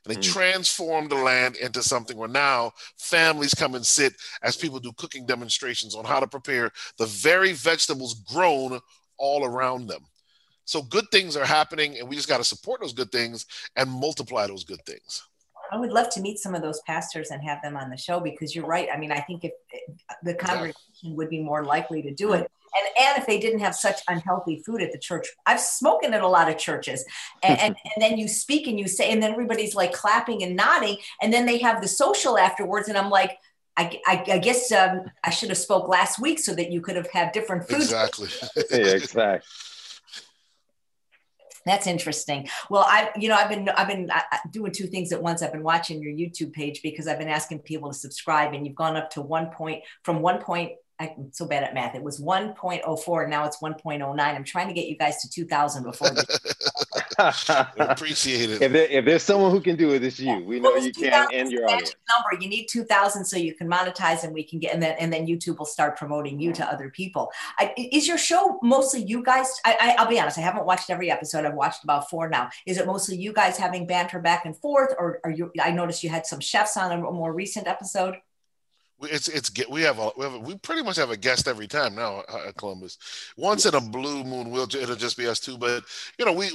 [0.04, 0.32] And they mm.
[0.32, 5.26] transformed the land into something where now families come and sit as people do cooking
[5.26, 8.80] demonstrations on how to prepare the very vegetables grown
[9.18, 10.02] all around them.
[10.66, 13.46] So good things are happening, and we just got to support those good things
[13.76, 15.22] and multiply those good things.
[15.70, 18.20] I would love to meet some of those pastors and have them on the show
[18.20, 18.88] because you're right.
[18.92, 19.52] I mean, I think if
[20.22, 21.14] the congregation yeah.
[21.14, 24.62] would be more likely to do it, and and if they didn't have such unhealthy
[24.64, 27.04] food at the church i've spoken at a lot of churches
[27.42, 30.56] and, and, and then you speak and you say and then everybody's like clapping and
[30.56, 33.38] nodding and then they have the social afterwards and i'm like
[33.76, 36.94] I, I, I guess um, I should have spoke last week so that you could
[36.94, 37.78] have had different food.
[37.78, 38.28] Exactly.
[38.70, 39.48] yeah, exactly.
[41.66, 42.48] That's interesting.
[42.68, 44.10] Well, I, you know, I've been, I've been
[44.50, 45.42] doing two things at once.
[45.42, 48.76] I've been watching your YouTube page because I've been asking people to subscribe, and you've
[48.76, 51.94] gone up to one point from one point I'm so bad at math.
[51.94, 53.28] It was 1.04.
[53.28, 54.20] Now it's 1.09.
[54.20, 56.08] I'm trying to get you guys to 2000 before.
[57.78, 58.62] appreciate it.
[58.62, 60.44] If, there, if, there's someone who can do it, it's you.
[60.44, 61.96] We know you can and your audience.
[62.08, 62.42] Number.
[62.42, 65.26] You need 2000 so you can monetize and we can get, and then, and then
[65.26, 67.30] YouTube will start promoting you to other people.
[67.58, 69.60] I, is your show mostly you guys?
[69.64, 70.38] I, I, will be honest.
[70.38, 71.44] I haven't watched every episode.
[71.44, 72.50] I've watched about four now.
[72.66, 76.04] Is it mostly you guys having banter back and forth or are you, I noticed
[76.04, 78.16] you had some chefs on a more recent episode
[79.02, 81.66] it's it's we have a, we have a, we pretty much have a guest every
[81.66, 82.98] time now at Columbus.
[83.36, 85.58] Once in a blue moon, we'll it'll just be us two.
[85.58, 85.84] But
[86.18, 86.46] you know, we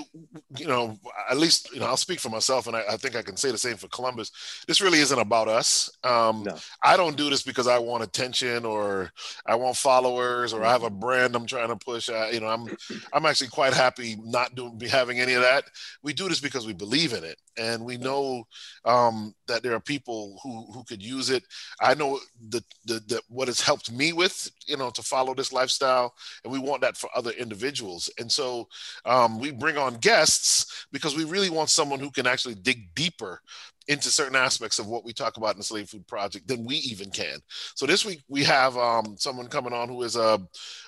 [0.57, 0.97] you know
[1.29, 3.51] at least you know I'll speak for myself, and I, I think I can say
[3.51, 4.31] the same for Columbus.
[4.67, 5.89] This really isn't about us.
[6.03, 6.55] Um, no.
[6.83, 9.11] I don't do this because I want attention or
[9.45, 12.09] I want followers or I have a brand I'm trying to push.
[12.09, 12.67] I, you know, I'm
[13.13, 15.65] I'm actually quite happy not doing having any of that.
[16.03, 18.45] We do this because we believe in it, and we know
[18.85, 21.43] um, that there are people who who could use it.
[21.81, 22.19] I know
[22.49, 26.53] the, the, the what it's helped me with, you know, to follow this lifestyle, and
[26.53, 28.09] we want that for other individuals.
[28.17, 28.67] And so
[29.05, 33.41] um, we bring on guests because we really want someone who can actually dig deeper
[33.87, 36.75] into certain aspects of what we talk about in the Slave Food Project than we
[36.75, 37.39] even can.
[37.75, 40.39] So this week we have um, someone coming on who is a,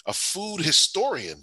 [0.05, 1.41] a food historian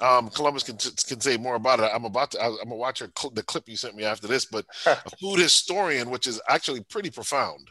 [0.00, 1.90] Um, Columbus can, can say more about it.
[1.92, 2.42] I'm about to.
[2.42, 4.46] I'm gonna watch the clip you sent me after this.
[4.46, 7.70] But a food historian, which is actually pretty profound.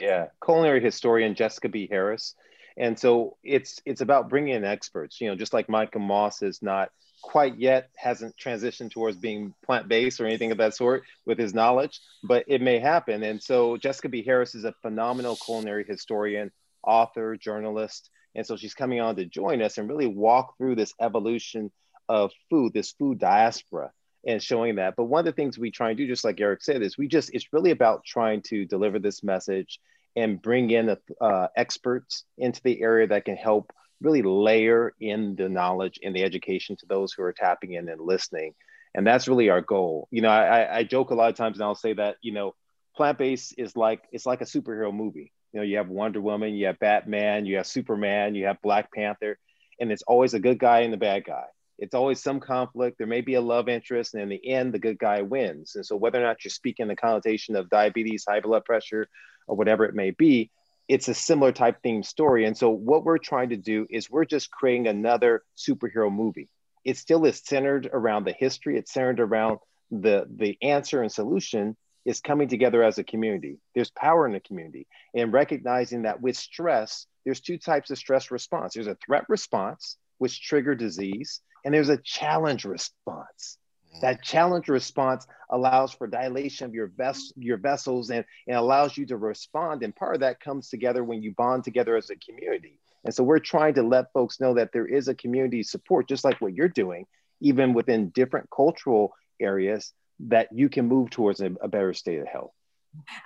[0.00, 1.88] Yeah, culinary historian Jessica B.
[1.90, 2.34] Harris,
[2.76, 5.20] and so it's it's about bringing in experts.
[5.20, 6.90] You know, just like Michael Moss is not
[7.24, 12.00] quite yet hasn't transitioned towards being plant-based or anything of that sort with his knowledge,
[12.22, 13.22] but it may happen.
[13.22, 14.22] And so Jessica B.
[14.22, 16.52] Harris is a phenomenal culinary historian,
[16.82, 18.10] author, journalist.
[18.34, 21.70] And so she's coming on to join us and really walk through this evolution
[22.08, 23.92] of food, this food diaspora,
[24.26, 24.94] and showing that.
[24.96, 27.08] But one of the things we try and do, just like Eric said, is we
[27.08, 29.78] just, it's really about trying to deliver this message
[30.16, 35.48] and bring in uh, experts into the area that can help really layer in the
[35.48, 38.54] knowledge and the education to those who are tapping in and listening.
[38.94, 40.08] And that's really our goal.
[40.10, 42.54] You know, I, I joke a lot of times and I'll say that, you know,
[42.96, 45.32] plant-based is like, it's like a superhero movie.
[45.54, 48.92] You know, you have Wonder Woman, you have Batman, you have Superman, you have Black
[48.92, 49.38] Panther,
[49.78, 51.44] and it's always a good guy and the bad guy.
[51.78, 52.98] It's always some conflict.
[52.98, 55.76] There may be a love interest, and in the end, the good guy wins.
[55.76, 59.08] And so, whether or not you're speaking the connotation of diabetes, high blood pressure,
[59.46, 60.50] or whatever it may be,
[60.88, 62.46] it's a similar type theme story.
[62.46, 66.48] And so what we're trying to do is we're just creating another superhero movie.
[66.84, 68.76] It still is centered around the history.
[68.76, 69.58] It's centered around
[69.92, 73.58] the the answer and solution is coming together as a community.
[73.74, 78.30] There's power in the community and recognizing that with stress, there's two types of stress
[78.30, 78.74] response.
[78.74, 83.58] There's a threat response, which trigger disease, and there's a challenge response
[83.94, 84.00] mm.
[84.00, 89.06] that challenge response allows for dilation of your, ves- your vessels and, and allows you
[89.06, 89.82] to respond.
[89.82, 92.78] And part of that comes together when you bond together as a community.
[93.04, 96.24] And so we're trying to let folks know that there is a community support, just
[96.24, 97.06] like what you're doing,
[97.40, 102.26] even within different cultural areas, that you can move towards a, a better state of
[102.26, 102.52] health.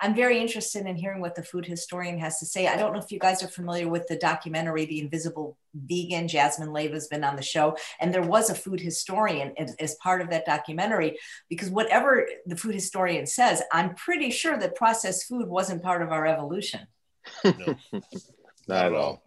[0.01, 2.67] I'm very interested in hearing what the food historian has to say.
[2.67, 6.27] I don't know if you guys are familiar with the documentary, The Invisible Vegan.
[6.27, 10.21] Jasmine Leyva has been on the show, and there was a food historian as, part
[10.21, 11.17] of that documentary.
[11.49, 16.11] Because whatever the food historian says, I'm pretty sure that processed food wasn't part of
[16.11, 16.87] our evolution.
[17.43, 17.75] No,
[18.67, 19.23] not at all.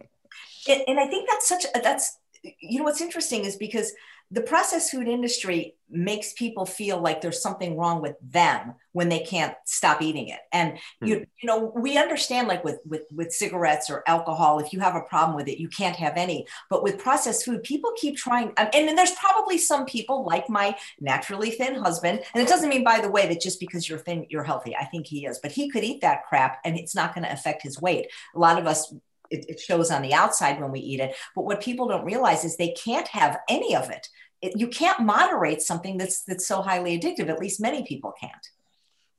[0.68, 2.18] And, and I think that's such a, that's
[2.60, 3.92] you know what's interesting is because
[4.32, 9.18] the processed food industry makes people feel like there's something wrong with them when they
[9.18, 10.40] can't stop eating it.
[10.52, 11.08] And mm.
[11.08, 14.94] you, you know we understand like with, with with cigarettes or alcohol if you have
[14.94, 16.46] a problem with it you can't have any.
[16.70, 20.74] But with processed food people keep trying and, and there's probably some people like my
[20.98, 24.26] naturally thin husband and it doesn't mean by the way that just because you're thin
[24.30, 24.74] you're healthy.
[24.74, 25.40] I think he is.
[25.40, 28.06] But he could eat that crap and it's not going to affect his weight.
[28.34, 28.94] A lot of us
[29.32, 31.14] it, it, shows on the outside when we eat it.
[31.34, 34.08] But what people don't realize is they can't have any of it.
[34.40, 34.52] it.
[34.56, 37.28] You can't moderate something that's that's so highly addictive.
[37.28, 38.46] At least many people can't.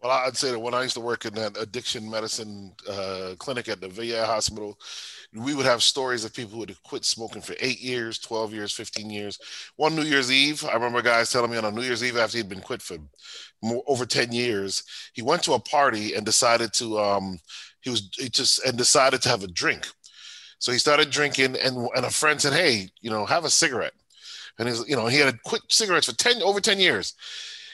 [0.04, 3.70] Well, I'd say that when I used to work in that addiction medicine uh, clinic
[3.70, 4.78] at the VA hospital,
[5.34, 8.74] we would have stories of people who had quit smoking for eight years, 12 years,
[8.74, 9.40] 15 years.
[9.78, 12.38] One New Year's Eve, I remember guys telling me on a New Year's Eve after
[12.38, 12.98] he'd been quit for
[13.62, 14.84] more, over 10 years,
[15.14, 17.40] he went to a party and decided to, um,
[17.80, 19.88] he was, he just, and decided to have a drink.
[20.64, 23.92] So he started drinking, and and a friend said, "Hey, you know, have a cigarette."
[24.58, 27.16] And he's, you know, he had quit cigarettes for ten over ten years.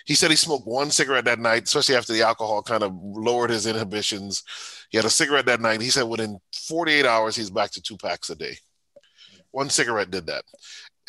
[0.05, 3.51] He said he smoked one cigarette that night, especially after the alcohol kind of lowered
[3.51, 4.43] his inhibitions.
[4.89, 5.81] He had a cigarette that night.
[5.81, 8.57] He said within 48 hours he's back to two packs a day.
[9.51, 10.45] One cigarette did that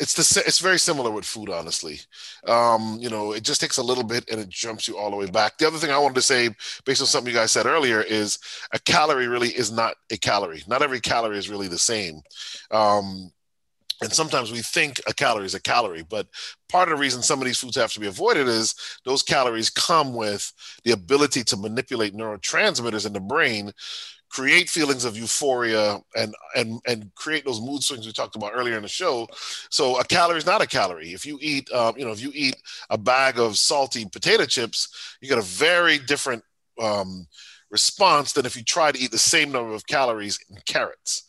[0.01, 1.99] it's the it's very similar with food honestly.
[2.47, 5.15] Um, you know it just takes a little bit and it jumps you all the
[5.15, 5.59] way back.
[5.59, 6.49] The other thing i wanted to say
[6.85, 8.39] based on something you guys said earlier is
[8.73, 10.63] a calorie really is not a calorie.
[10.67, 12.21] Not every calorie is really the same.
[12.71, 13.31] Um,
[14.01, 16.25] and sometimes we think a calorie is a calorie but
[16.67, 18.73] part of the reason some of these foods have to be avoided is
[19.05, 20.51] those calories come with
[20.83, 23.71] the ability to manipulate neurotransmitters in the brain
[24.31, 28.77] create feelings of euphoria and and and create those mood swings we talked about earlier
[28.77, 29.27] in the show.
[29.69, 31.13] So a calorie is not a calorie.
[31.13, 32.55] If you eat, um, you know, if you eat
[32.89, 36.43] a bag of salty potato chips, you get a very different
[36.79, 37.27] um,
[37.69, 41.23] response than if you try to eat the same number of calories in carrots.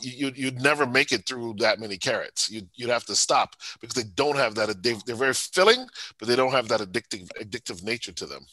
[0.00, 2.50] You, you'd never make it through that many carrots.
[2.50, 4.82] You'd, you'd have to stop because they don't have that.
[4.82, 5.86] They, they're very filling,
[6.18, 8.46] but they don't have that addictive addictive nature to them.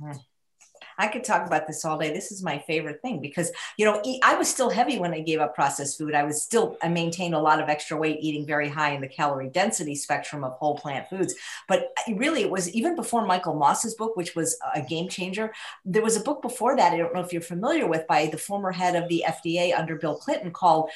[0.00, 0.12] Hmm.
[0.98, 2.12] I could talk about this all day.
[2.12, 5.40] This is my favorite thing because, you know, I was still heavy when I gave
[5.40, 6.14] up processed food.
[6.14, 9.08] I was still, I maintained a lot of extra weight eating very high in the
[9.08, 11.34] calorie density spectrum of whole plant foods.
[11.68, 15.52] But really, it was even before Michael Moss's book, which was a game changer.
[15.84, 18.38] There was a book before that, I don't know if you're familiar with, by the
[18.38, 20.90] former head of the FDA under Bill Clinton called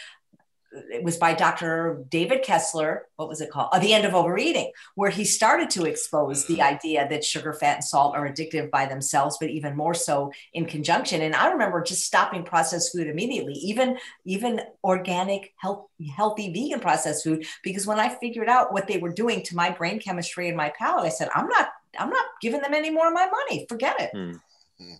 [0.71, 2.05] it was by Dr.
[2.11, 3.07] David Kessler.
[3.17, 3.71] What was it called?
[3.73, 6.75] Uh, the End of Overeating, where he started to expose the mm-hmm.
[6.75, 10.67] idea that sugar, fat, and salt are addictive by themselves, but even more so in
[10.67, 11.23] conjunction.
[11.23, 17.25] And I remember just stopping processed food immediately, even even organic, health, healthy vegan processed
[17.25, 20.57] food, because when I figured out what they were doing to my brain chemistry and
[20.57, 23.67] my palate, I said, I'm not, I'm not giving them any more of my money.
[23.69, 24.11] Forget it.
[24.15, 24.95] Mm-hmm.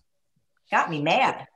[0.71, 1.47] Got me mad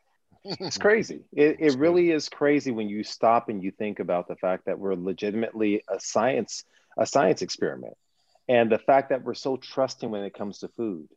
[0.45, 1.21] it's crazy.
[1.33, 4.79] It, it really is crazy when you stop and you think about the fact that
[4.79, 6.65] we're legitimately a science
[6.99, 7.95] a science experiment,
[8.49, 11.09] and the fact that we're so trusting when it comes to food.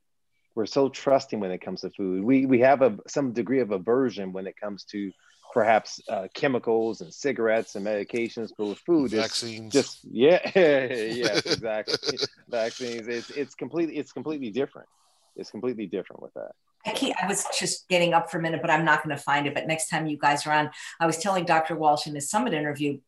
[0.55, 2.23] We're so trusting when it comes to food.
[2.23, 5.11] We we have a some degree of aversion when it comes to
[5.53, 9.73] perhaps uh, chemicals and cigarettes and medications, but with food, vaccines.
[9.73, 12.19] just yeah, yes, exactly.
[12.49, 13.07] vaccines.
[13.07, 14.87] It's it's completely it's completely different.
[15.35, 16.51] It's completely different with that.
[16.85, 19.21] I, can't, I was just getting up for a minute, but I'm not going to
[19.21, 19.53] find it.
[19.53, 20.69] But next time you guys are on,
[20.99, 21.75] I was telling Dr.
[21.75, 22.99] Walsh in his summit interview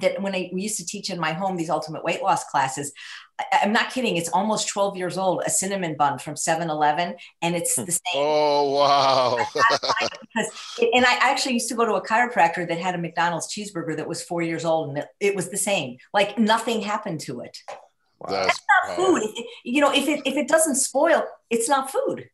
[0.00, 2.92] that when I we used to teach in my home these ultimate weight loss classes,
[3.38, 4.16] I, am not kidding.
[4.16, 7.84] It's almost 12 years old, a cinnamon bun from 7 Eleven, and it's hmm.
[7.84, 8.00] the same.
[8.14, 9.46] Oh, wow.
[9.52, 13.52] because it, and I actually used to go to a chiropractor that had a McDonald's
[13.52, 15.98] cheeseburger that was four years old, and it, it was the same.
[16.14, 17.58] Like nothing happened to it.
[18.18, 18.30] Wow.
[18.30, 19.22] That's, That's not food.
[19.24, 22.28] It, you know, if it, if it doesn't spoil, it's not food.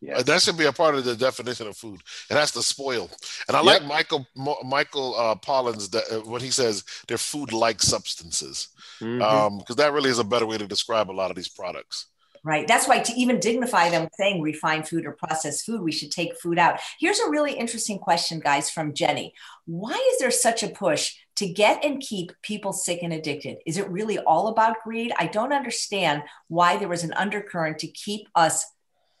[0.00, 0.24] Yes.
[0.24, 2.00] That should be a part of the definition of food.
[2.30, 3.10] It has to spoil.
[3.48, 3.66] And I yep.
[3.66, 4.26] like Michael
[4.64, 8.68] Michael uh, Pollan's that uh, when he says they're food-like substances,
[8.98, 9.22] because mm-hmm.
[9.22, 12.06] um, that really is a better way to describe a lot of these products.
[12.44, 12.66] Right.
[12.66, 16.36] That's why to even dignify them saying refined food or processed food, we should take
[16.40, 16.80] food out.
[16.98, 19.32] Here's a really interesting question, guys, from Jenny.
[19.64, 23.58] Why is there such a push to get and keep people sick and addicted?
[23.64, 25.12] Is it really all about greed?
[25.20, 28.66] I don't understand why there was an undercurrent to keep us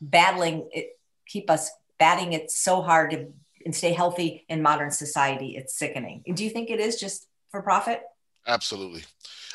[0.02, 3.28] battling it, keep us batting it so hard to,
[3.64, 5.56] and stay healthy in modern society.
[5.56, 6.22] It's sickening.
[6.34, 8.02] Do you think it is just for profit?
[8.46, 9.04] Absolutely.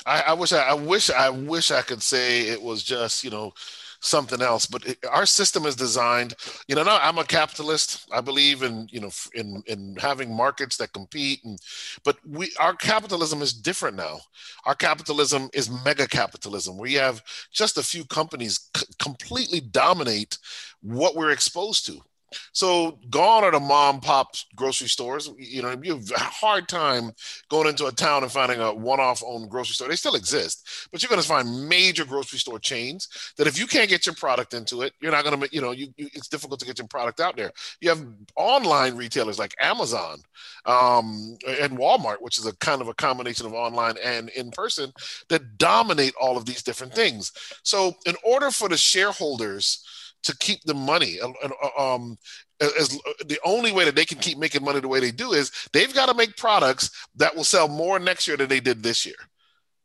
[0.05, 3.29] I, I wish I, I wish I wish I could say it was just you
[3.29, 3.53] know
[3.99, 4.65] something else.
[4.65, 6.33] But it, our system is designed.
[6.67, 8.07] You know, I'm a capitalist.
[8.11, 11.39] I believe in you know in in having markets that compete.
[11.43, 11.59] And
[12.03, 14.19] but we our capitalism is different now.
[14.65, 16.77] Our capitalism is mega capitalism.
[16.77, 20.37] We have just a few companies c- completely dominate
[20.81, 22.01] what we're exposed to.
[22.51, 25.29] So gone are the mom pop grocery stores.
[25.37, 27.11] You know, you have a hard time
[27.49, 29.87] going into a town and finding a one-off owned grocery store.
[29.87, 33.07] They still exist, but you're going to find major grocery store chains
[33.37, 35.49] that if you can't get your product into it, you're not going to.
[35.51, 37.51] You know, you, you, it's difficult to get your product out there.
[37.81, 38.05] You have
[38.35, 40.19] online retailers like Amazon
[40.65, 44.91] um, and Walmart, which is a kind of a combination of online and in person
[45.29, 47.31] that dominate all of these different things.
[47.63, 49.83] So in order for the shareholders
[50.23, 51.19] to keep the money.
[51.21, 52.17] Uh, um,
[52.59, 52.89] as
[53.25, 55.93] the only way that they can keep making money the way they do is they've
[55.93, 59.15] got to make products that will sell more next year than they did this year,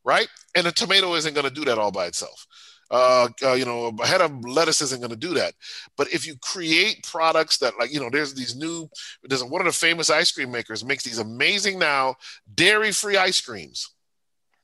[0.05, 0.29] right?
[0.55, 2.47] And a tomato isn't going to do that all by itself.
[2.91, 5.55] Uh, uh, you know, a head of lettuce isn't going to do that.
[5.97, 8.87] But if you create products that, like, you know, there's these new,
[9.23, 12.17] there's one of the famous ice cream makers makes these amazing now
[12.55, 13.91] dairy-free ice creams.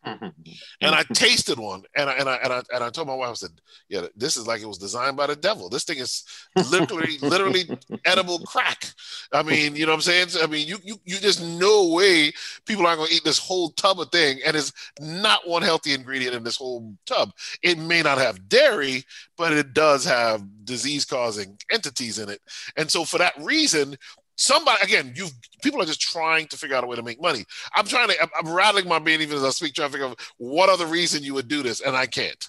[0.08, 0.50] Mm-hmm.
[0.80, 3.30] and I tasted one, and I and I and I and I told my wife,
[3.30, 3.50] I said,
[3.88, 5.68] "Yeah, this is like it was designed by the devil.
[5.68, 6.24] This thing is
[6.70, 7.68] literally, literally
[8.04, 8.86] edible crack.
[9.32, 10.28] I mean, you know what I'm saying?
[10.42, 12.32] I mean, you you you there's no way
[12.66, 15.94] people aren't going to eat this whole tub of thing, and it's not one healthy
[15.94, 17.32] ingredient in this whole tub.
[17.62, 19.04] It may not have dairy,
[19.36, 22.40] but it does have disease-causing entities in it,
[22.76, 23.96] and so for that reason,
[24.38, 25.26] somebody again you
[25.62, 27.44] people are just trying to figure out a way to make money.
[27.74, 30.06] I'm trying to i'm, I'm rattling my brain even as i speak trying to figure
[30.06, 32.48] out what other reason you would do this and i can't.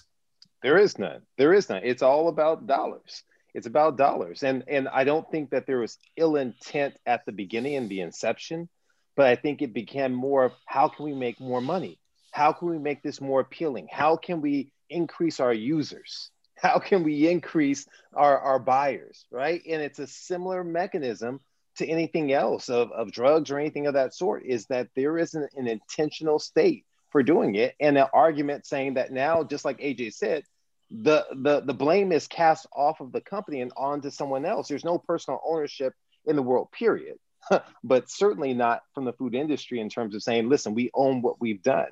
[0.62, 1.22] There is none.
[1.36, 1.82] There is none.
[1.84, 3.24] It's all about dollars.
[3.54, 4.42] It's about dollars.
[4.42, 8.00] And and i don't think that there was ill intent at the beginning in the
[8.00, 8.68] inception
[9.16, 11.98] but i think it became more of how can we make more money?
[12.30, 13.88] How can we make this more appealing?
[13.90, 16.30] How can we increase our users?
[16.54, 19.60] How can we increase our, our buyers right?
[19.68, 21.40] And it's a similar mechanism
[21.76, 25.50] to anything else of, of drugs or anything of that sort is that there isn't
[25.56, 30.12] an intentional state for doing it and an argument saying that now just like aj
[30.12, 30.44] said
[30.90, 34.68] the the the blame is cast off of the company and onto someone else.
[34.68, 35.94] There's no personal ownership
[36.26, 37.16] in the world period.
[37.82, 41.40] But certainly not from the food industry in terms of saying listen we own what
[41.40, 41.88] we've done.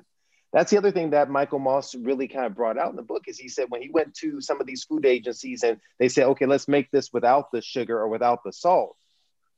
[0.51, 3.23] That's the other thing that michael moss really kind of brought out in the book
[3.27, 6.27] is he said when he went to some of these food agencies and they said
[6.27, 8.95] okay let's make this without the sugar or without the salt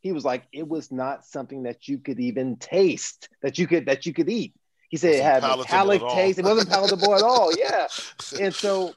[0.01, 3.85] he was like, it was not something that you could even taste, that you could
[3.85, 4.53] that you could eat.
[4.89, 6.37] He said it had metallic taste.
[6.37, 7.51] It wasn't palatable at all.
[7.57, 7.87] Yeah.
[8.39, 8.93] And so,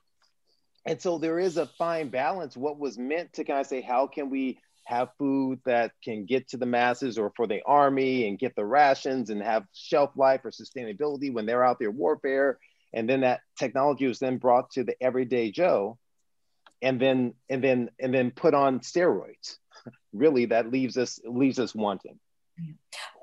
[0.84, 2.56] and so there is a fine balance.
[2.56, 6.48] What was meant to kind of say, how can we have food that can get
[6.48, 10.42] to the masses or for the army and get the rations and have shelf life
[10.44, 12.58] or sustainability when they're out there warfare.
[12.92, 15.98] And then that technology was then brought to the everyday Joe
[16.82, 19.56] and then and then and then put on steroids.
[20.12, 22.18] really that leaves us leaves us wanting.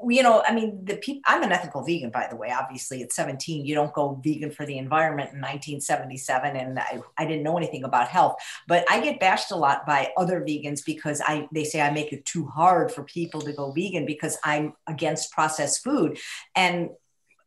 [0.03, 2.51] You know i mean the people i'm an ethical vegan by the way.
[2.51, 5.31] Obviously at 17 you don't go vegan for the environment.
[5.33, 8.35] In 1977 and I, I didn't know anything about health.
[8.67, 12.11] But i get bashed a lot by other vegans because i they say i make
[12.11, 16.17] it too hard for people to go vegan because i'm against processed food.
[16.55, 16.89] And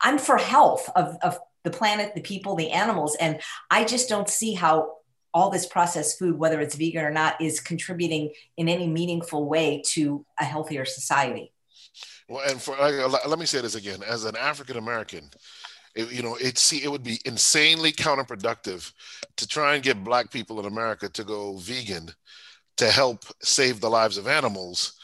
[0.01, 3.15] i'm for health of, of the planet the people the animals.
[3.21, 4.99] And i just don't see how
[5.35, 9.83] all this processed food, whether it's vegan or not, is contributing in any meaningful way
[9.85, 11.53] to a healthier society.
[12.29, 15.29] Well, and for uh, let me say this again: as an African American,
[15.95, 18.93] you know, it see it would be insanely counterproductive
[19.37, 22.11] to try and get Black people in America to go vegan
[22.77, 24.95] to help save the lives of animals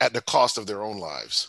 [0.00, 1.48] at the cost of their own lives.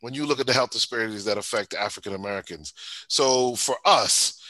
[0.00, 2.74] When you look at the health disparities that affect African Americans,
[3.08, 4.41] so for us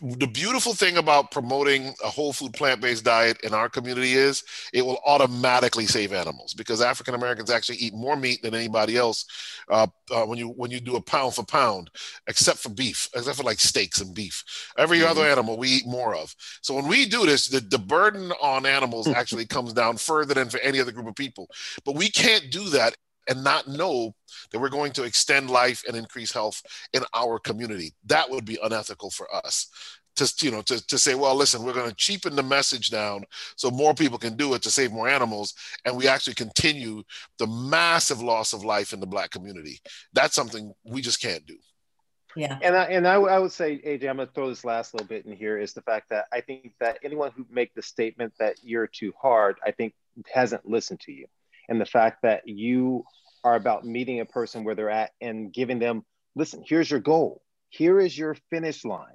[0.00, 4.42] the beautiful thing about promoting a whole food plant-based diet in our community is
[4.72, 9.26] it will automatically save animals because African Americans actually eat more meat than anybody else
[9.68, 11.90] uh, uh, when you when you do a pound for pound,
[12.26, 14.42] except for beef, except for like steaks and beef.
[14.78, 15.10] Every mm-hmm.
[15.10, 16.34] other animal we eat more of.
[16.62, 20.48] So when we do this, the, the burden on animals actually comes down further than
[20.48, 21.48] for any other group of people.
[21.84, 22.96] But we can't do that
[23.28, 24.14] and not know
[24.50, 26.62] that we're going to extend life and increase health
[26.92, 27.94] in our community.
[28.06, 29.68] That would be unethical for us.
[30.16, 33.22] To, you know, to, to say, well, listen, we're going to cheapen the message down
[33.54, 35.54] so more people can do it to save more animals,
[35.84, 37.04] and we actually continue
[37.38, 39.78] the massive loss of life in the Black community.
[40.14, 41.56] That's something we just can't do.
[42.34, 42.58] Yeah.
[42.62, 45.06] And I, and I, I would say, AJ, I'm going to throw this last little
[45.06, 48.32] bit in here is the fact that I think that anyone who make the statement
[48.38, 49.94] that you're too hard, I think
[50.32, 51.26] hasn't listened to you.
[51.68, 53.04] And the fact that you
[53.44, 56.04] are about meeting a person where they're at and giving them,
[56.34, 57.42] listen, here's your goal.
[57.68, 59.14] Here is your finish line.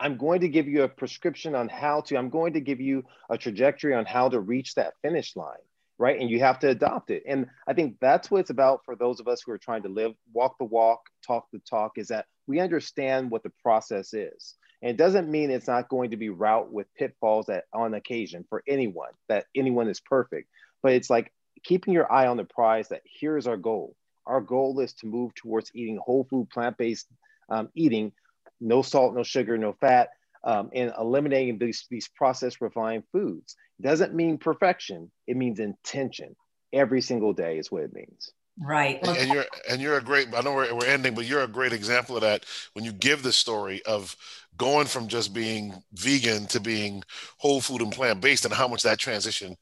[0.00, 3.04] I'm going to give you a prescription on how to, I'm going to give you
[3.28, 5.58] a trajectory on how to reach that finish line,
[5.98, 6.20] right?
[6.20, 7.24] And you have to adopt it.
[7.26, 9.88] And I think that's what it's about for those of us who are trying to
[9.88, 14.54] live, walk the walk, talk the talk, is that we understand what the process is.
[14.82, 18.44] And it doesn't mean it's not going to be route with pitfalls that on occasion
[18.48, 20.48] for anyone, that anyone is perfect.
[20.80, 21.32] But it's like
[21.64, 23.94] keeping your eye on the prize that here's our goal.
[24.26, 27.06] Our goal is to move towards eating whole food, plant based
[27.48, 28.12] um, eating,
[28.60, 30.10] no salt, no sugar, no fat,
[30.44, 33.56] um, and eliminating these, these processed refined foods.
[33.80, 36.36] Doesn't mean perfection, it means intention.
[36.72, 38.30] Every single day is what it means.
[38.60, 38.98] Right.
[39.02, 40.28] And, and, you're and you're a great.
[40.34, 43.22] I know we're, we're ending, but you're a great example of that when you give
[43.22, 44.16] the story of
[44.56, 47.04] going from just being vegan to being
[47.36, 49.56] whole food and plant based, and how much that transition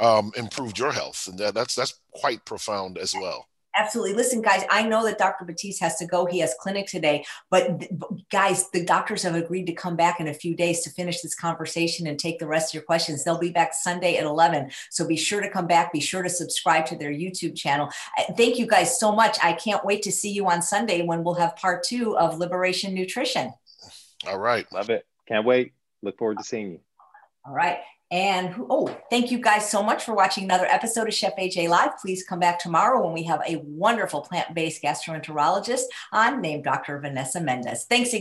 [0.00, 3.48] um, improved your health, and that, that's that's quite profound as well.
[3.76, 4.14] Absolutely.
[4.14, 5.44] Listen, guys, I know that Dr.
[5.44, 6.26] Batiste has to go.
[6.26, 7.82] He has clinic today, but
[8.30, 11.34] guys, the doctors have agreed to come back in a few days to finish this
[11.34, 13.24] conversation and take the rest of your questions.
[13.24, 14.70] They'll be back Sunday at 11.
[14.90, 15.92] So be sure to come back.
[15.92, 17.88] Be sure to subscribe to their YouTube channel.
[18.18, 19.38] Uh, thank you guys so much.
[19.42, 22.94] I can't wait to see you on Sunday when we'll have part two of Liberation
[22.94, 23.52] Nutrition.
[24.26, 24.70] All right.
[24.72, 25.06] Love it.
[25.26, 25.72] Can't wait.
[26.02, 26.80] Look forward to seeing you.
[27.46, 27.78] All right.
[28.12, 31.96] And oh, thank you guys so much for watching another episode of Chef AJ Live.
[31.98, 37.00] Please come back tomorrow when we have a wonderful plant based gastroenterologist on named Dr.
[37.00, 37.86] Vanessa Mendez.
[37.88, 38.20] Thanks again.